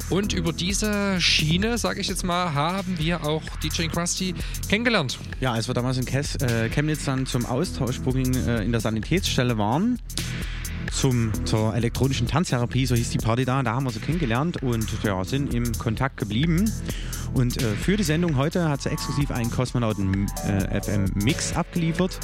Und 0.09 0.33
über 0.33 0.51
diese 0.51 1.21
Schiene, 1.21 1.77
sage 1.77 2.01
ich 2.01 2.09
jetzt 2.09 2.25
mal, 2.25 2.53
haben 2.53 2.99
wir 2.99 3.23
auch 3.23 3.43
DJ 3.63 3.87
Krusty 3.87 4.35
kennengelernt. 4.67 5.19
Ja, 5.39 5.53
als 5.53 5.69
wir 5.69 5.73
damals 5.73 5.97
in 5.99 6.05
äh, 6.05 6.67
Chemnitz 6.67 7.05
dann 7.05 7.25
zum 7.27 7.45
Austauschbooking 7.45 8.35
äh, 8.45 8.63
in 8.65 8.73
der 8.73 8.81
Sanitätsstelle 8.81 9.57
waren, 9.57 9.99
zum, 10.91 11.31
zur 11.45 11.75
elektronischen 11.75 12.27
Tanztherapie, 12.27 12.85
so 12.85 12.95
hieß 12.95 13.09
die 13.09 13.17
Party 13.17 13.45
da. 13.45 13.61
Da 13.63 13.73
haben 13.73 13.85
wir 13.85 13.91
sie 13.91 13.99
kennengelernt 13.99 14.61
und 14.63 14.87
ja, 15.03 15.23
sind 15.23 15.53
im 15.53 15.71
Kontakt 15.73 16.17
geblieben. 16.17 16.69
Und 17.33 17.61
äh, 17.61 17.75
für 17.75 17.97
die 17.97 18.03
Sendung 18.03 18.37
heute 18.37 18.69
hat 18.69 18.83
sie 18.83 18.89
exklusiv 18.89 19.31
einen 19.31 19.49
Kosmonauten 19.49 20.27
äh, 20.45 20.81
FM 20.81 21.05
Mix 21.15 21.55
abgeliefert. 21.55 22.19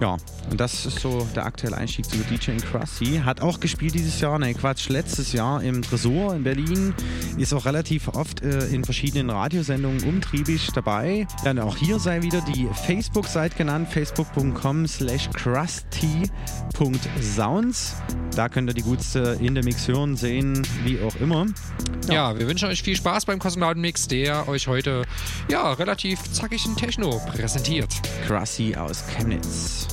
Ja, 0.00 0.16
und 0.50 0.60
das 0.60 0.86
ist 0.86 1.00
so 1.00 1.26
der 1.34 1.46
aktuelle 1.46 1.76
Einstieg 1.76 2.04
zu 2.04 2.18
DJ 2.18 2.58
Krusty. 2.58 3.22
Hat 3.24 3.40
auch 3.40 3.58
gespielt 3.60 3.94
dieses 3.94 4.20
Jahr, 4.20 4.38
ne 4.38 4.54
Quatsch, 4.54 4.88
letztes 4.88 5.32
Jahr 5.32 5.60
im 5.62 5.82
Tresor 5.82 6.34
in 6.34 6.44
Berlin. 6.44 6.94
Ist 7.38 7.52
auch 7.54 7.64
relativ 7.64 8.08
oft 8.08 8.42
äh, 8.42 8.66
in 8.68 8.84
verschiedenen 8.84 9.30
Radiosendungen 9.30 10.04
umtriebig 10.04 10.68
dabei. 10.74 11.26
Dann 11.44 11.58
auch 11.58 11.76
hier 11.76 11.98
sei 11.98 12.22
wieder 12.22 12.42
die 12.42 12.68
Facebook-Seite 12.86 13.56
genannt, 13.56 13.88
facebook.com 13.88 14.86
slash 14.86 15.30
krusty.sounds. 15.30 17.85
Da 18.34 18.48
könnt 18.48 18.68
ihr 18.68 18.74
die 18.74 18.82
gutste 18.82 19.38
in 19.40 19.54
der 19.54 19.64
Mix 19.64 19.88
hören, 19.88 20.16
sehen, 20.16 20.66
wie 20.84 21.00
auch 21.00 21.16
immer. 21.16 21.46
Ja. 22.08 22.32
ja, 22.32 22.38
wir 22.38 22.46
wünschen 22.46 22.68
euch 22.68 22.82
viel 22.82 22.96
Spaß 22.96 23.24
beim 23.24 23.38
Kosmonautenmix, 23.38 24.08
der 24.08 24.48
euch 24.48 24.68
heute 24.68 25.04
ja 25.48 25.72
relativ 25.72 26.22
zackigen 26.32 26.76
Techno 26.76 27.20
präsentiert. 27.34 27.88
Krusty 28.26 28.76
aus 28.76 29.04
Chemnitz. 29.06 29.88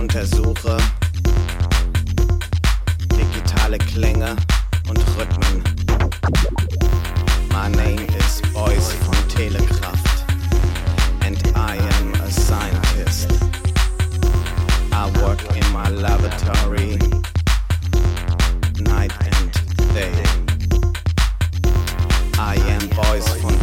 untersuche 0.00 0.78
digitale 3.18 3.76
Klänge 3.76 4.34
und 4.88 4.98
Rhythmen. 5.18 5.62
My 7.52 7.68
name 7.68 8.06
is 8.16 8.40
Boyce 8.54 8.94
von 9.04 9.28
Telekraft 9.28 10.24
and 11.22 11.36
I 11.54 11.76
am 11.76 12.14
a 12.14 12.30
scientist. 12.30 13.30
I 14.90 15.10
work 15.22 15.42
in 15.54 15.70
my 15.70 15.90
laboratory 15.90 16.98
night 18.80 19.12
and 19.20 19.52
day. 19.92 20.12
I 22.38 22.56
am 22.70 22.88
Boyce 22.88 23.34
von 23.42 23.59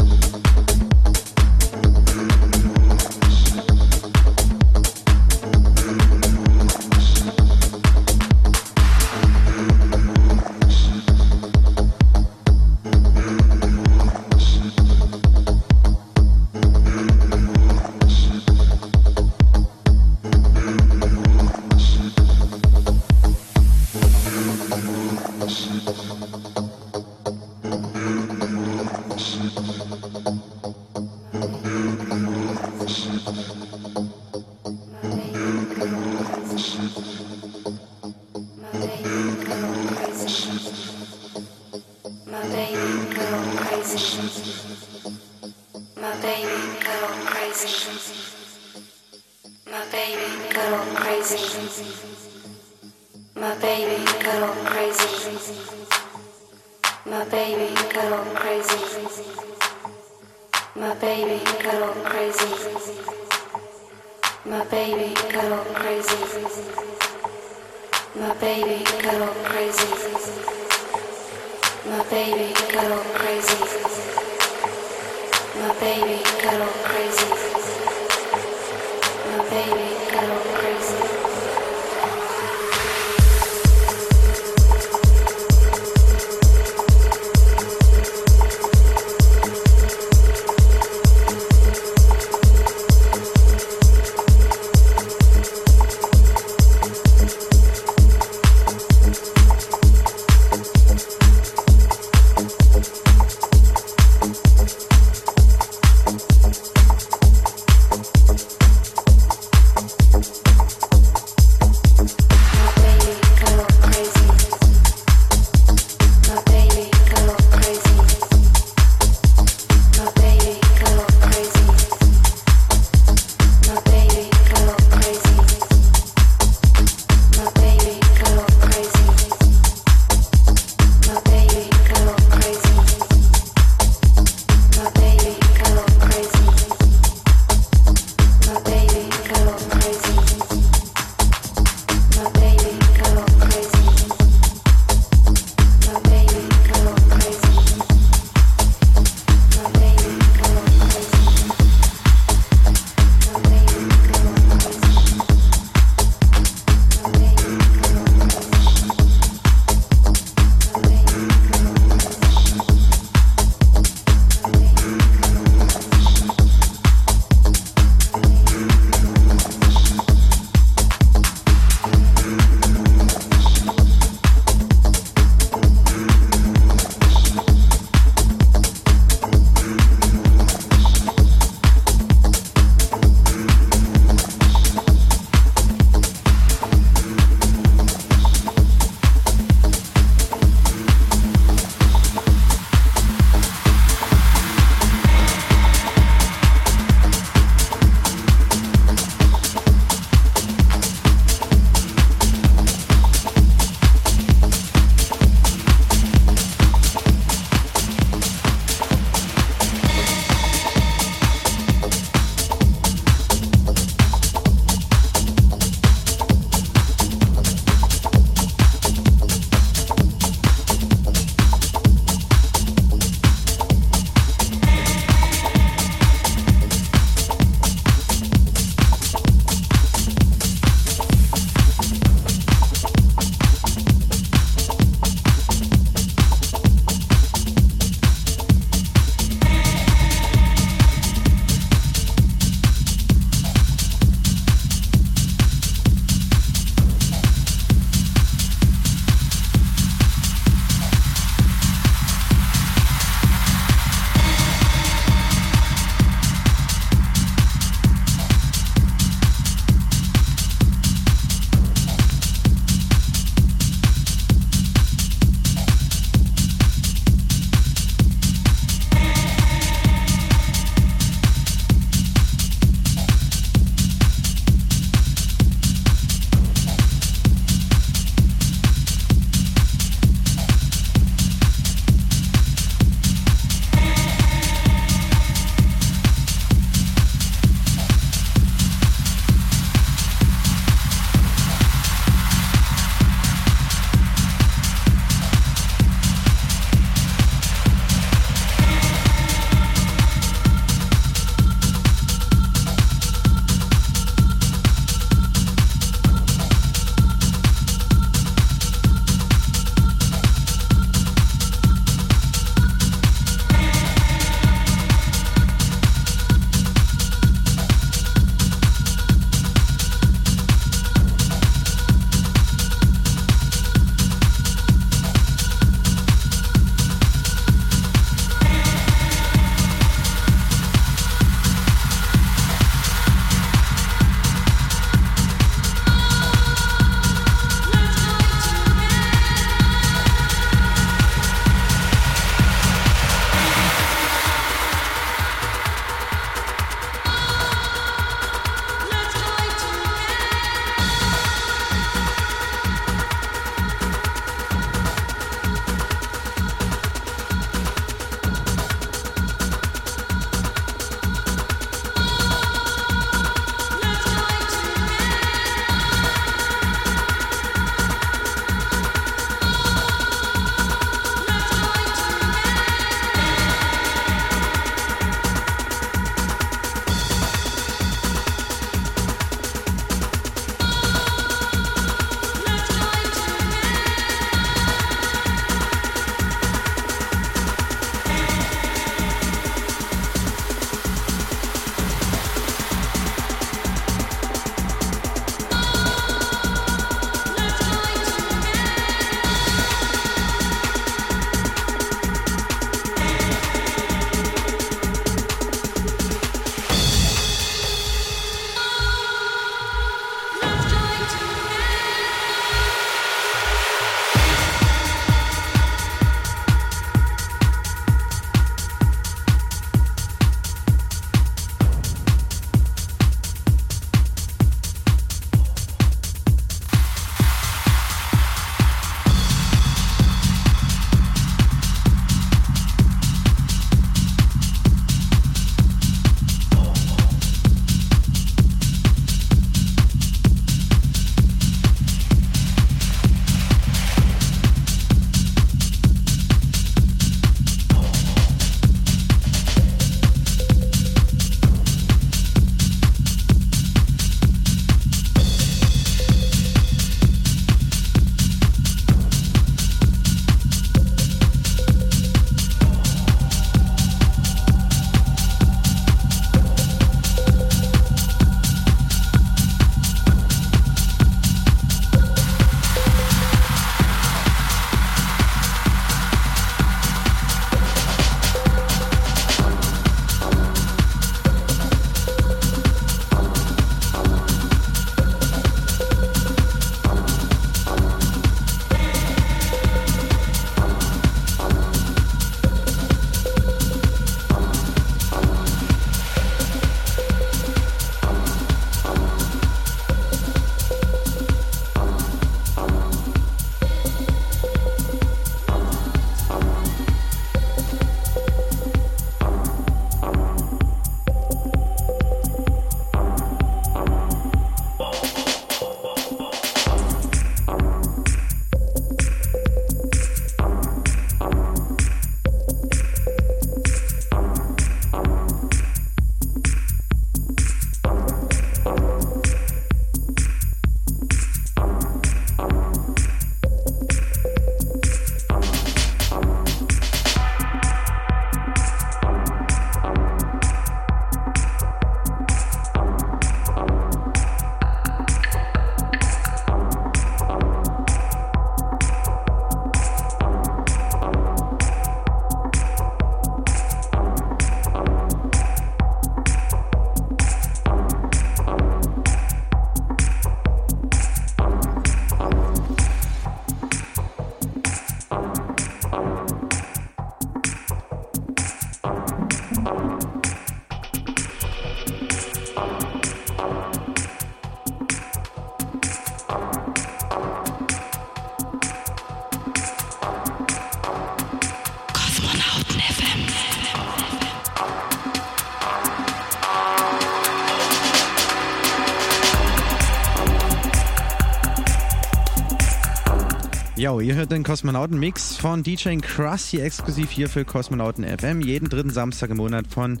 Jo, 593.86 594.00
ihr 594.00 594.16
hört 594.16 594.32
den 594.32 594.42
Kosmonauten-Mix 594.42 595.36
von 595.36 595.62
DJ 595.62 595.98
Krusty 595.98 596.58
exklusiv 596.58 597.08
hier 597.08 597.28
für 597.28 597.44
Kosmonauten 597.44 598.04
FM. 598.04 598.40
Jeden 598.40 598.68
dritten 598.68 598.90
Samstag 598.90 599.30
im 599.30 599.36
Monat 599.36 599.68
von 599.68 600.00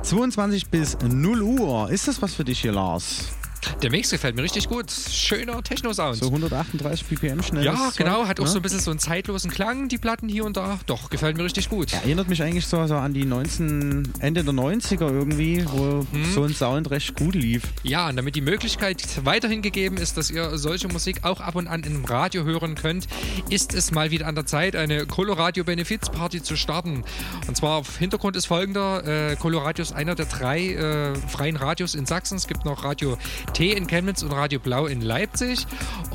22 0.00 0.68
bis 0.68 0.96
0 1.06 1.42
Uhr. 1.42 1.90
Ist 1.90 2.08
das 2.08 2.22
was 2.22 2.32
für 2.32 2.44
dich 2.44 2.62
hier, 2.62 2.72
Lars? 2.72 3.26
Der 3.82 3.90
Mix 3.90 4.12
gefällt 4.12 4.34
mir 4.34 4.44
richtig 4.44 4.66
gut. 4.70 4.90
Schöner 5.28 5.62
Techno-Sound. 5.62 6.16
So 6.16 6.26
138 6.28 7.04
BPM 7.04 7.42
schnell. 7.42 7.62
Ja, 7.62 7.92
genau. 7.94 8.26
Hat 8.26 8.40
auch 8.40 8.44
ne? 8.44 8.50
so 8.50 8.58
ein 8.58 8.62
bisschen 8.62 8.80
so 8.80 8.90
einen 8.90 8.98
zeitlosen 8.98 9.50
Klang, 9.50 9.88
die 9.88 9.98
Platten 9.98 10.26
hier 10.26 10.46
und 10.46 10.56
da. 10.56 10.78
Doch, 10.86 11.10
gefällt 11.10 11.36
mir 11.36 11.44
richtig 11.44 11.68
gut. 11.68 11.92
Erinnert 11.92 12.28
mich 12.30 12.42
eigentlich 12.42 12.66
so, 12.66 12.86
so 12.86 12.94
an 12.94 13.12
die 13.12 13.26
19, 13.26 14.14
Ende 14.20 14.42
der 14.42 14.54
90er 14.54 15.02
irgendwie, 15.02 15.66
wo 15.66 16.06
Hm. 16.10 16.32
so 16.32 16.44
ein 16.44 16.54
Sound 16.54 16.90
recht 16.90 17.14
gut 17.14 17.34
lief. 17.34 17.62
Ja, 17.82 18.08
und 18.08 18.16
damit 18.16 18.36
die 18.36 18.40
Möglichkeit 18.40 19.04
weiterhin 19.24 19.60
gegeben 19.60 19.98
ist, 19.98 20.16
dass 20.16 20.30
ihr 20.30 20.56
solche 20.56 20.88
Musik 20.88 21.24
auch 21.24 21.42
ab 21.42 21.56
und 21.56 21.66
an 21.66 21.82
im 21.82 22.06
Radio 22.06 22.44
hören 22.44 22.74
könnt, 22.74 23.06
ist 23.50 23.74
es 23.74 23.90
mal 23.90 24.10
wieder 24.10 24.26
an 24.28 24.34
der 24.34 24.46
Zeit, 24.46 24.76
eine 24.76 25.04
Coloradio 25.04 25.62
Benefizparty 25.64 26.42
zu 26.42 26.56
starten. 26.56 27.04
Und 27.46 27.54
zwar 27.54 27.82
Hintergrund 27.98 28.34
ist 28.34 28.46
folgender: 28.46 29.04
äh, 29.32 29.36
Coloradio 29.36 29.82
ist 29.82 29.92
einer 29.92 30.14
der 30.14 30.24
drei 30.24 30.72
äh, 30.72 31.14
freien 31.28 31.56
Radios 31.56 31.94
in 31.94 32.06
Sachsen. 32.06 32.38
Es 32.38 32.46
gibt 32.46 32.64
noch 32.64 32.82
Radio 32.82 33.18
T 33.52 33.72
in 33.72 33.86
Chemnitz 33.86 34.22
und 34.22 34.32
Radio 34.32 34.58
Blau 34.58 34.86
in 34.86 35.02
Leipzig. 35.02 35.17
Leipzig. 35.18 35.66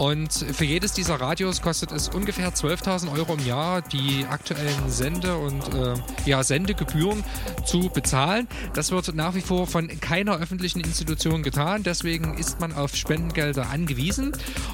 Und 0.03 0.33
für 0.33 0.65
jedes 0.65 0.91
dieser 0.91 1.21
Radios 1.21 1.61
kostet 1.61 1.93
es 1.93 2.09
ungefähr 2.09 2.53
12.000 2.53 3.09
Euro 3.13 3.35
im 3.35 3.45
Jahr, 3.45 3.81
die 3.81 4.25
aktuellen 4.29 4.89
Sende- 4.89 5.37
und 5.37 5.73
äh, 5.73 5.93
ja, 6.25 6.43
Sendegebühren 6.43 7.23
zu 7.65 7.89
bezahlen. 7.89 8.49
Das 8.73 8.91
wird 8.91 9.15
nach 9.15 9.33
wie 9.33 9.39
vor 9.39 9.65
von 9.65 9.87
keiner 10.01 10.39
öffentlichen 10.39 10.81
Institution 10.81 11.41
getan. 11.41 11.83
Deswegen 11.83 12.37
ist 12.37 12.59
man 12.59 12.73
auf 12.73 12.97
Spendengelder 12.97 13.69
angewiesen. 13.69 14.33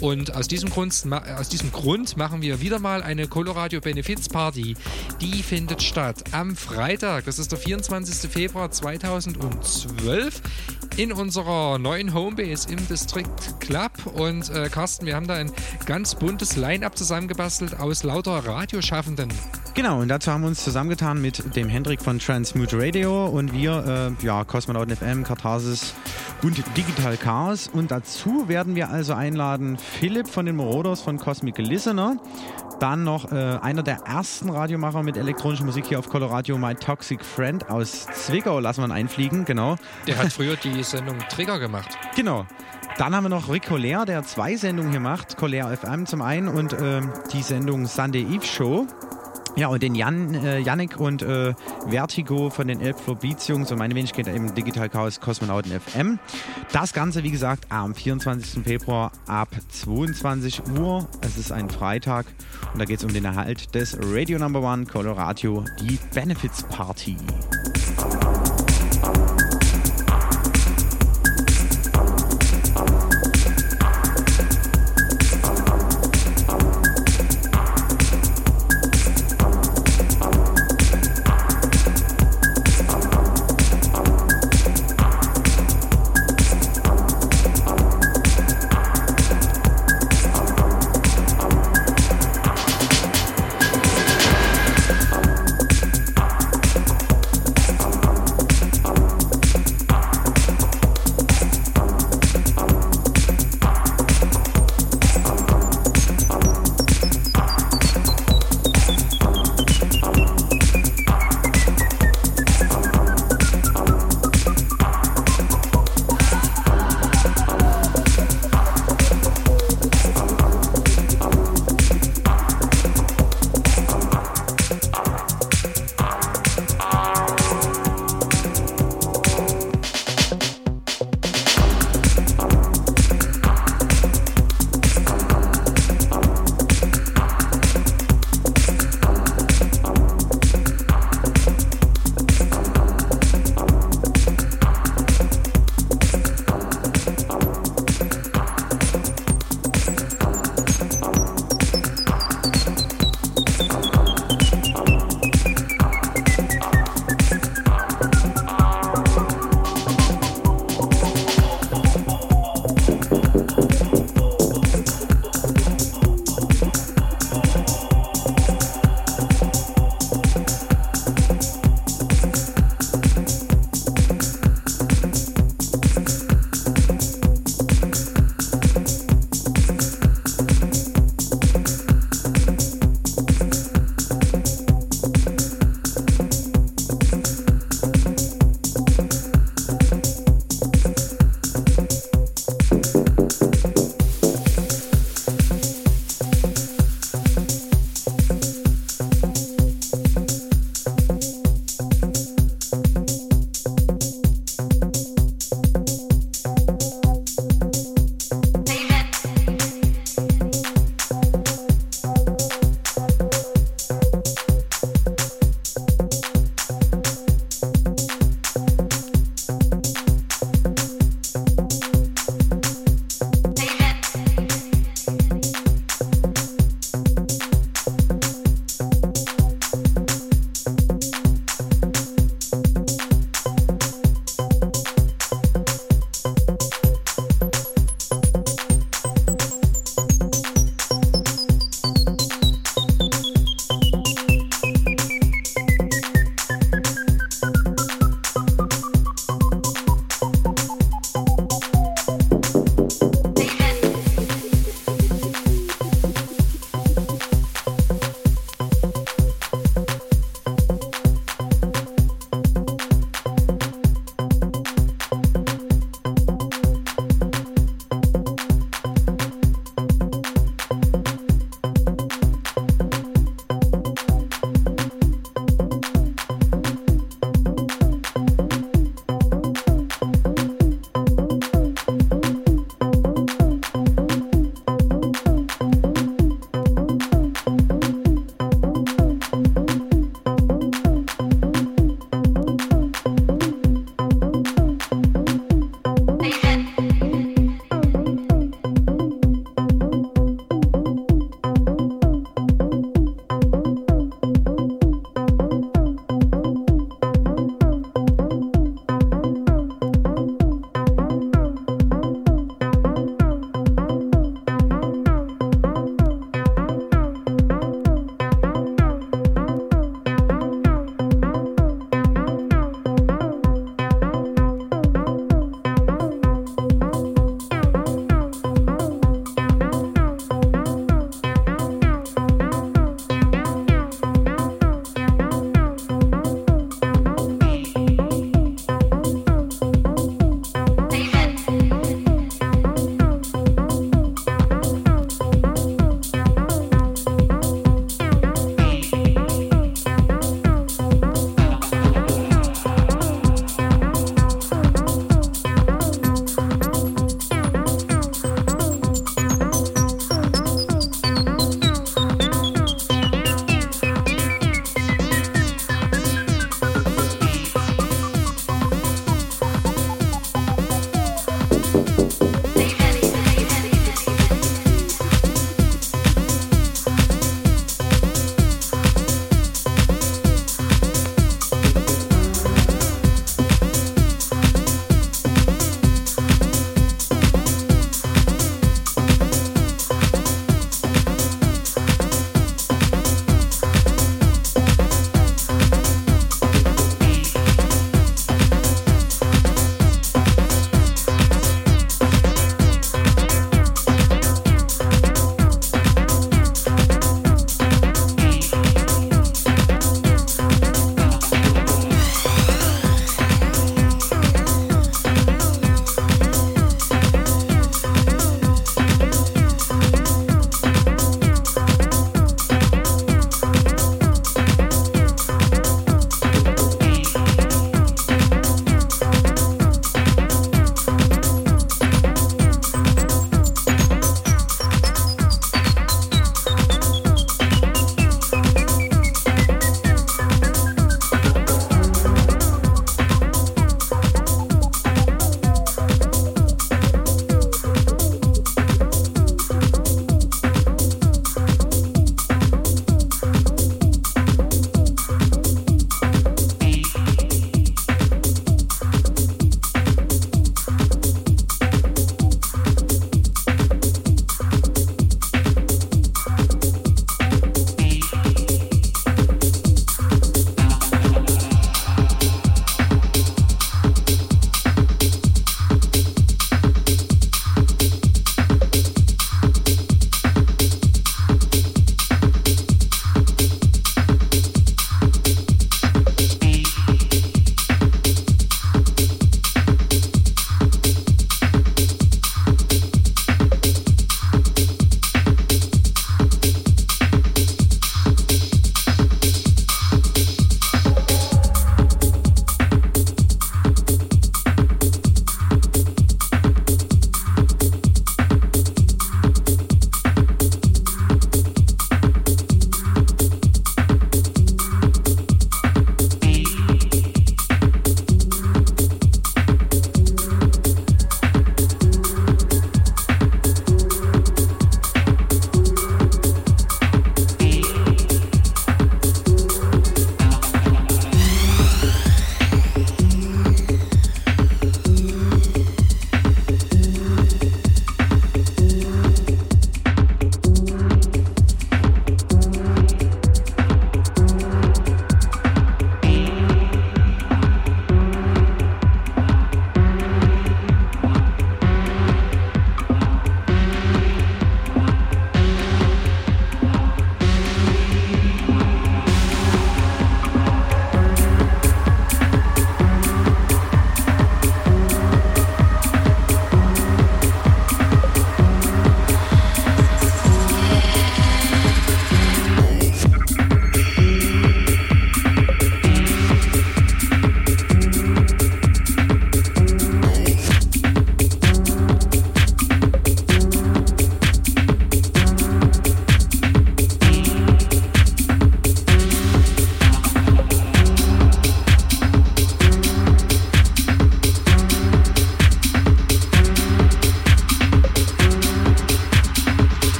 Und 0.00 0.34
aus 0.34 0.48
diesem 0.48 0.70
Grund, 0.70 1.04
aus 1.36 1.50
diesem 1.50 1.70
Grund 1.70 2.16
machen 2.16 2.40
wir 2.40 2.62
wieder 2.62 2.78
mal 2.78 3.02
eine 3.02 3.28
Coloradio 3.28 3.82
Benefizparty. 3.82 4.74
Die 5.20 5.42
findet 5.42 5.82
statt 5.82 6.24
am 6.32 6.56
Freitag. 6.56 7.26
Das 7.26 7.38
ist 7.38 7.52
der 7.52 7.58
24. 7.58 8.30
Februar 8.30 8.70
2012 8.70 10.40
in 10.96 11.12
unserer 11.12 11.78
neuen 11.78 12.14
Homebase 12.14 12.70
im 12.70 12.88
District 12.88 13.26
Club. 13.60 13.92
Und 14.14 14.48
äh, 14.50 14.70
Carsten, 14.70 15.09
wir 15.10 15.16
haben 15.16 15.26
da 15.26 15.34
ein 15.34 15.50
ganz 15.86 16.14
buntes 16.14 16.54
Line-Up 16.54 16.96
zusammengebastelt 16.96 17.80
aus 17.80 18.04
lauter 18.04 18.46
Radioschaffenden. 18.46 19.28
Genau, 19.74 19.98
und 20.00 20.06
dazu 20.06 20.30
haben 20.30 20.42
wir 20.42 20.46
uns 20.46 20.62
zusammengetan 20.62 21.20
mit 21.20 21.56
dem 21.56 21.68
Hendrik 21.68 22.00
von 22.00 22.20
Transmute 22.20 22.78
Radio 22.78 23.26
und 23.26 23.52
wir, 23.52 24.14
äh, 24.20 24.24
ja, 24.24 24.44
Kosmonauten 24.44 24.94
FM, 24.94 25.24
Katharsis 25.24 25.94
und 26.44 26.62
Digital 26.76 27.16
Chaos. 27.16 27.66
Und 27.66 27.90
dazu 27.90 28.48
werden 28.48 28.76
wir 28.76 28.90
also 28.90 29.14
einladen 29.14 29.78
Philipp 29.78 30.28
von 30.28 30.46
den 30.46 30.54
Morodos 30.54 31.00
von 31.00 31.18
Cosmic 31.18 31.58
Listener. 31.58 32.16
Dann 32.78 33.02
noch 33.02 33.32
äh, 33.32 33.34
einer 33.34 33.82
der 33.82 34.02
ersten 34.06 34.48
Radiomacher 34.48 35.02
mit 35.02 35.16
elektronischer 35.16 35.64
Musik 35.64 35.86
hier 35.86 35.98
auf 35.98 36.08
Coloradio, 36.08 36.56
My 36.56 36.76
Toxic 36.76 37.24
Friend 37.24 37.68
aus 37.68 38.06
Zwickau. 38.06 38.60
Lassen 38.60 38.82
wir 38.82 38.86
ihn 38.86 38.92
einfliegen, 38.92 39.44
genau. 39.44 39.74
Der 40.06 40.18
hat 40.18 40.32
früher 40.32 40.54
die 40.54 40.84
Sendung 40.84 41.18
Trigger 41.30 41.58
gemacht. 41.58 41.98
Genau. 42.14 42.46
Dann 42.98 43.14
haben 43.14 43.24
wir 43.24 43.28
noch 43.30 43.50
Rick 43.50 43.66
Collier, 43.66 44.04
der 44.04 44.24
zwei 44.24 44.56
Sendungen 44.56 44.90
hier 44.90 45.00
macht. 45.00 45.36
Collier 45.36 45.68
FM 45.76 46.06
zum 46.06 46.22
einen 46.22 46.48
und 46.48 46.76
ähm, 46.80 47.10
die 47.32 47.42
Sendung 47.42 47.86
Sunday 47.86 48.22
Eve 48.22 48.44
Show. 48.44 48.86
Ja, 49.56 49.68
und 49.68 49.82
den 49.82 49.94
Jan, 49.94 50.34
äh, 50.34 50.58
Yannick 50.58 50.98
und 50.98 51.22
äh, 51.22 51.54
Vertigo 51.88 52.50
von 52.50 52.68
den 52.68 52.80
Elbfloor 52.80 53.16
Beats 53.16 53.48
Jungs 53.48 53.70
und 53.72 53.78
meine 53.78 53.94
Wenigkeit 53.94 54.28
im 54.28 54.54
Digital 54.54 54.88
Chaos 54.88 55.20
Kosmonauten 55.20 55.72
FM. 55.78 56.18
Das 56.72 56.92
Ganze, 56.92 57.24
wie 57.24 57.30
gesagt, 57.30 57.66
am 57.68 57.94
24. 57.94 58.62
Februar 58.62 59.12
ab 59.26 59.48
22 59.70 60.62
Uhr. 60.78 61.06
Es 61.20 61.36
ist 61.36 61.52
ein 61.52 61.68
Freitag 61.68 62.26
und 62.72 62.78
da 62.78 62.84
geht 62.84 62.98
es 62.98 63.04
um 63.04 63.12
den 63.12 63.24
Erhalt 63.24 63.74
des 63.74 63.98
Radio 64.00 64.38
Number 64.38 64.62
One 64.62 64.86
Colorado, 64.86 65.64
die 65.80 65.98
Benefits 66.14 66.62
Party. 66.64 67.16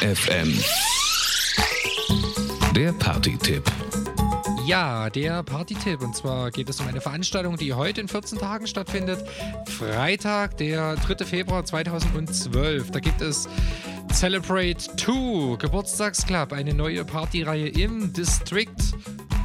FM. 0.00 0.58
Der 2.74 2.92
Party-Tipp. 2.92 3.62
Ja, 4.64 5.10
der 5.10 5.42
Party-Tipp. 5.42 6.00
Und 6.00 6.16
zwar 6.16 6.50
geht 6.50 6.70
es 6.70 6.80
um 6.80 6.88
eine 6.88 7.02
Veranstaltung, 7.02 7.58
die 7.58 7.74
heute 7.74 8.00
in 8.00 8.08
14 8.08 8.38
Tagen 8.38 8.66
stattfindet. 8.66 9.22
Freitag, 9.66 10.56
der 10.56 10.96
3. 10.96 11.26
Februar 11.26 11.66
2012. 11.66 12.90
Da 12.90 13.00
gibt 13.00 13.20
es 13.20 13.46
Celebrate 14.10 14.78
2 14.96 15.56
Geburtstagsclub, 15.58 16.54
eine 16.54 16.72
neue 16.72 17.04
Partyreihe 17.04 17.68
im 17.68 18.14
District. 18.14 18.94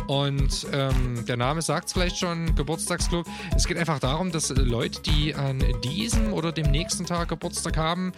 Und 0.07 0.68
ähm, 0.72 1.26
der 1.27 1.38
Name 1.38 1.61
sagt 1.61 1.88
es 1.88 1.94
vielleicht 1.94 2.18
schon, 2.18 2.56
Geburtstagsclub. 2.56 3.26
Es 3.56 3.68
geht 3.68 3.77
einfach 3.77 3.99
darum, 3.99 4.32
dass 4.32 4.49
Leute, 4.49 5.02
die 5.02 5.34
an 5.34 5.64
diesem 5.84 6.34
oder 6.34 6.52
dem 6.52 6.69
nächsten 6.72 7.06
Tag 7.06 7.30
Geburtstag 7.30 7.77
haben, 7.77 8.14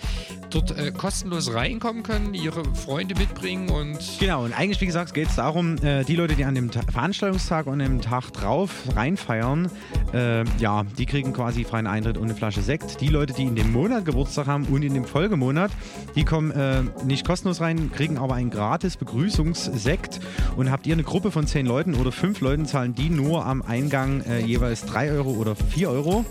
dort 0.58 0.78
äh, 0.78 0.92
kostenlos 0.92 1.54
reinkommen 1.54 2.04
können, 2.04 2.34
ihre 2.34 2.64
Freunde 2.76 3.16
mitbringen 3.16 3.70
und. 3.70 4.00
Genau, 4.20 4.44
und 4.44 4.54
eigentlich, 4.54 4.82
wie 4.82 4.86
gesagt, 4.86 5.14
geht 5.14 5.30
es 5.30 5.36
darum, 5.36 5.78
äh, 5.84 6.04
die 6.04 6.16
Leute, 6.16 6.36
die 6.36 6.46
an 6.46 6.56
dem 6.56 6.72
Ta 6.72 6.82
Veranstaltungstag 6.92 7.68
und 7.68 7.80
dem 7.80 8.02
Tag 8.02 8.32
drauf 8.34 8.72
reinfeiern, 8.96 9.70
äh, 10.14 10.44
ja, 10.60 10.84
die 10.98 11.06
kriegen 11.06 11.34
quasi 11.34 11.64
freien 11.64 11.88
Eintritt 11.88 12.18
und 12.18 12.26
eine 12.26 12.36
Flasche 12.36 12.62
Sekt. 12.62 13.02
Die 13.02 13.10
Leute, 13.10 13.34
die 13.34 13.44
in 13.44 13.56
dem 13.56 13.72
Monat 13.72 14.06
Geburtstag 14.06 14.48
haben 14.48 14.66
und 14.66 14.84
in 14.84 14.94
dem 14.94 15.06
Folgemonat, 15.06 15.72
die 16.16 16.24
kommen 16.24 16.52
äh, 16.52 16.84
nicht 17.06 17.26
kostenlos 17.26 17.62
rein, 17.62 17.92
kriegen 17.92 18.18
aber 18.18 18.36
einen 18.36 18.50
gratis 18.50 18.98
Begrüßungssekt. 18.98 20.20
Und 20.56 20.72
habt 20.72 20.88
ihr 20.88 20.94
eine 20.94 21.04
Gruppe 21.04 21.32
von 21.32 21.46
zehn 21.46 21.66
Leuten 21.66 21.94
oder 21.94 22.12
fünf 22.12 22.42
Leuten, 22.42 22.66
zahlen 22.66 22.96
die 22.96 23.10
nur 23.10 23.46
am 23.46 23.62
Eingang 23.62 24.22
äh, 24.22 24.40
jeweils 24.40 24.86
drei 24.86 25.12
Euro 25.12 25.32
oder 25.32 25.56
vier 25.56 25.90
Euro. 25.90 26.26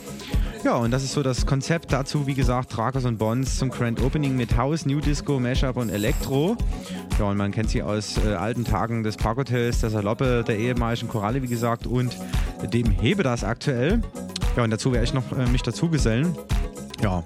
Ja, 0.67 0.75
und 0.75 0.91
das 0.91 1.05
ist 1.05 1.13
so 1.13 1.23
das 1.23 1.47
Konzept 1.47 1.93
dazu, 1.93 2.27
wie 2.27 2.35
gesagt, 2.35 2.73
Trakos 2.73 3.05
und 3.05 3.19
Bonds 3.19 3.57
zum 3.57 3.71
Grand 3.71 4.03
Opening 4.03 4.37
mit 4.37 4.57
House, 4.57 4.85
New 4.85 4.99
Disco, 4.99 5.39
Mashup 5.39 5.77
und 5.77 5.91
Elektro. 5.91 6.57
Ja, 7.21 7.27
und 7.27 7.37
man 7.37 7.53
kennt 7.53 7.71
sie 7.71 7.85
aus 7.85 8.17
äh, 8.27 8.35
alten 8.35 8.65
Tagen 8.65 9.05
des 9.05 9.17
Parkhotels, 9.17 9.83
der 9.83 9.91
Saloppe, 9.91 10.43
der 10.43 10.59
ehemaligen 10.59 11.07
Koralle, 11.07 11.41
wie 11.41 11.47
gesagt, 11.47 11.87
und 11.87 12.17
dem 12.73 12.91
Hebedas 12.91 13.45
aktuell. 13.45 14.03
Ja, 14.57 14.65
und 14.65 14.71
dazu 14.71 14.93
werde 14.93 15.05
ich 15.05 15.15
noch 15.15 15.31
äh, 15.39 15.47
mich 15.47 15.63
dazu 15.63 15.89
gesellen. 15.89 16.37
Ja, 17.01 17.23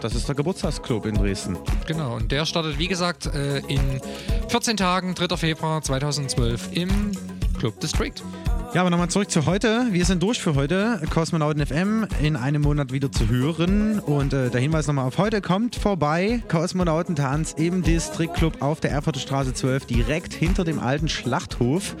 das 0.00 0.14
ist 0.14 0.28
der 0.28 0.36
Geburtstagsclub 0.36 1.06
in 1.06 1.16
Dresden. 1.16 1.58
Genau, 1.88 2.14
und 2.14 2.30
der 2.30 2.46
startet, 2.46 2.78
wie 2.78 2.86
gesagt, 2.86 3.26
äh, 3.34 3.58
in 3.66 4.00
14 4.46 4.76
Tagen, 4.76 5.16
3. 5.16 5.36
Februar 5.36 5.82
2012 5.82 6.68
im 6.70 6.88
Club 7.58 7.80
District. 7.80 8.22
Ja, 8.72 8.82
aber 8.82 8.90
nochmal 8.90 9.10
zurück 9.10 9.28
zu 9.32 9.46
heute. 9.46 9.88
Wir 9.90 10.04
sind 10.04 10.22
durch 10.22 10.40
für 10.40 10.54
heute. 10.54 11.00
Kosmonauten 11.12 11.66
FM 11.66 12.06
in 12.22 12.36
einem 12.36 12.62
Monat 12.62 12.92
wieder 12.92 13.10
zu 13.10 13.28
hören. 13.28 13.98
Und 13.98 14.32
äh, 14.32 14.48
der 14.48 14.60
Hinweis 14.60 14.86
nochmal 14.86 15.06
auf 15.06 15.18
heute. 15.18 15.40
Kommt 15.40 15.74
vorbei. 15.74 16.40
Kosmonautentanz 16.46 17.54
im 17.58 17.82
District 17.82 18.32
Club 18.32 18.62
auf 18.62 18.78
der 18.78 18.92
Erfurter 18.92 19.18
Straße 19.18 19.54
12, 19.54 19.86
direkt 19.86 20.34
hinter 20.34 20.62
dem 20.62 20.78
alten 20.78 21.08
Schlachthof. 21.08 21.96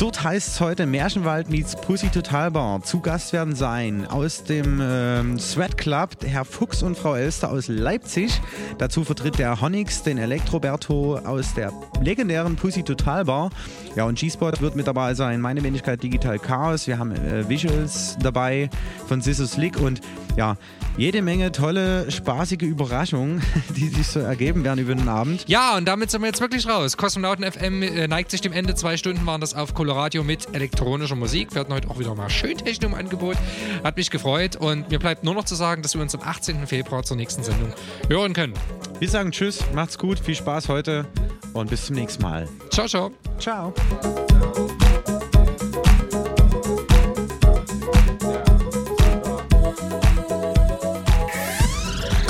Dort 0.00 0.24
heißt 0.24 0.48
es 0.48 0.60
heute 0.62 0.86
Märchenwald 0.86 1.50
meets 1.50 1.76
Pussy 1.76 2.08
Total 2.08 2.50
Bar. 2.50 2.82
Zu 2.82 3.00
Gast 3.00 3.34
werden 3.34 3.54
sein 3.54 4.06
aus 4.06 4.44
dem 4.44 4.80
ähm, 4.82 5.38
Sweat 5.38 5.76
Club 5.76 6.16
Herr 6.24 6.46
Fuchs 6.46 6.82
und 6.82 6.96
Frau 6.96 7.16
Elster 7.16 7.50
aus 7.50 7.68
Leipzig. 7.68 8.40
Dazu 8.78 9.04
vertritt 9.04 9.38
der 9.38 9.60
Honix 9.60 10.02
den 10.02 10.16
Elektroberto 10.16 11.18
aus 11.18 11.52
der 11.52 11.70
legendären 12.00 12.56
Pussy 12.56 12.82
Total 12.82 13.26
Bar. 13.26 13.50
Ja, 13.94 14.04
und 14.04 14.18
G-Spot 14.18 14.52
wird 14.60 14.74
mit 14.74 14.86
dabei 14.86 15.12
sein. 15.12 15.38
Meine 15.38 15.62
Wenigkeit 15.62 16.02
Digital 16.02 16.38
Chaos. 16.38 16.86
Wir 16.86 16.98
haben 16.98 17.12
äh, 17.12 17.46
Visuals 17.46 18.16
dabei 18.22 18.70
von 19.06 19.20
Sisso 19.20 19.44
Slick 19.44 19.78
und 19.78 20.00
ja, 20.34 20.56
jede 21.00 21.22
Menge 21.22 21.50
tolle, 21.50 22.10
spaßige 22.10 22.60
Überraschungen, 22.60 23.40
die 23.74 23.88
sich 23.88 24.06
so 24.06 24.20
ergeben 24.20 24.64
werden 24.64 24.80
über 24.80 24.94
den 24.94 25.08
Abend. 25.08 25.44
Ja, 25.48 25.78
und 25.78 25.86
damit 25.86 26.10
sind 26.10 26.20
wir 26.20 26.26
jetzt 26.26 26.42
wirklich 26.42 26.68
raus. 26.68 26.98
Kosmonauten 26.98 27.50
FM 27.50 27.82
äh, 27.82 28.06
neigt 28.06 28.30
sich 28.30 28.42
dem 28.42 28.52
Ende. 28.52 28.74
Zwei 28.74 28.98
Stunden 28.98 29.24
waren 29.24 29.40
das 29.40 29.54
auf 29.54 29.72
Coloradio 29.72 30.22
mit 30.22 30.54
elektronischer 30.54 31.16
Musik. 31.16 31.54
Wir 31.54 31.62
hatten 31.62 31.72
heute 31.72 31.88
auch 31.88 31.98
wieder 31.98 32.14
mal 32.14 32.28
schön 32.28 32.58
Techno 32.58 32.88
im 32.88 32.94
Angebot. 32.94 33.36
Hat 33.82 33.96
mich 33.96 34.10
gefreut. 34.10 34.56
Und 34.56 34.90
mir 34.90 34.98
bleibt 34.98 35.24
nur 35.24 35.32
noch 35.32 35.44
zu 35.44 35.54
sagen, 35.54 35.80
dass 35.80 35.94
wir 35.94 36.02
uns 36.02 36.14
am 36.14 36.20
18. 36.20 36.66
Februar 36.66 37.02
zur 37.02 37.16
nächsten 37.16 37.42
Sendung 37.42 37.72
hören 38.10 38.34
können. 38.34 38.52
Wir 38.98 39.08
sagen 39.08 39.30
Tschüss, 39.30 39.64
macht's 39.74 39.96
gut, 39.96 40.18
viel 40.18 40.34
Spaß 40.34 40.68
heute 40.68 41.06
und 41.54 41.70
bis 41.70 41.86
zum 41.86 41.96
nächsten 41.96 42.22
Mal. 42.22 42.46
Ciao, 42.68 42.86
ciao. 42.86 43.10
Ciao. 43.38 43.72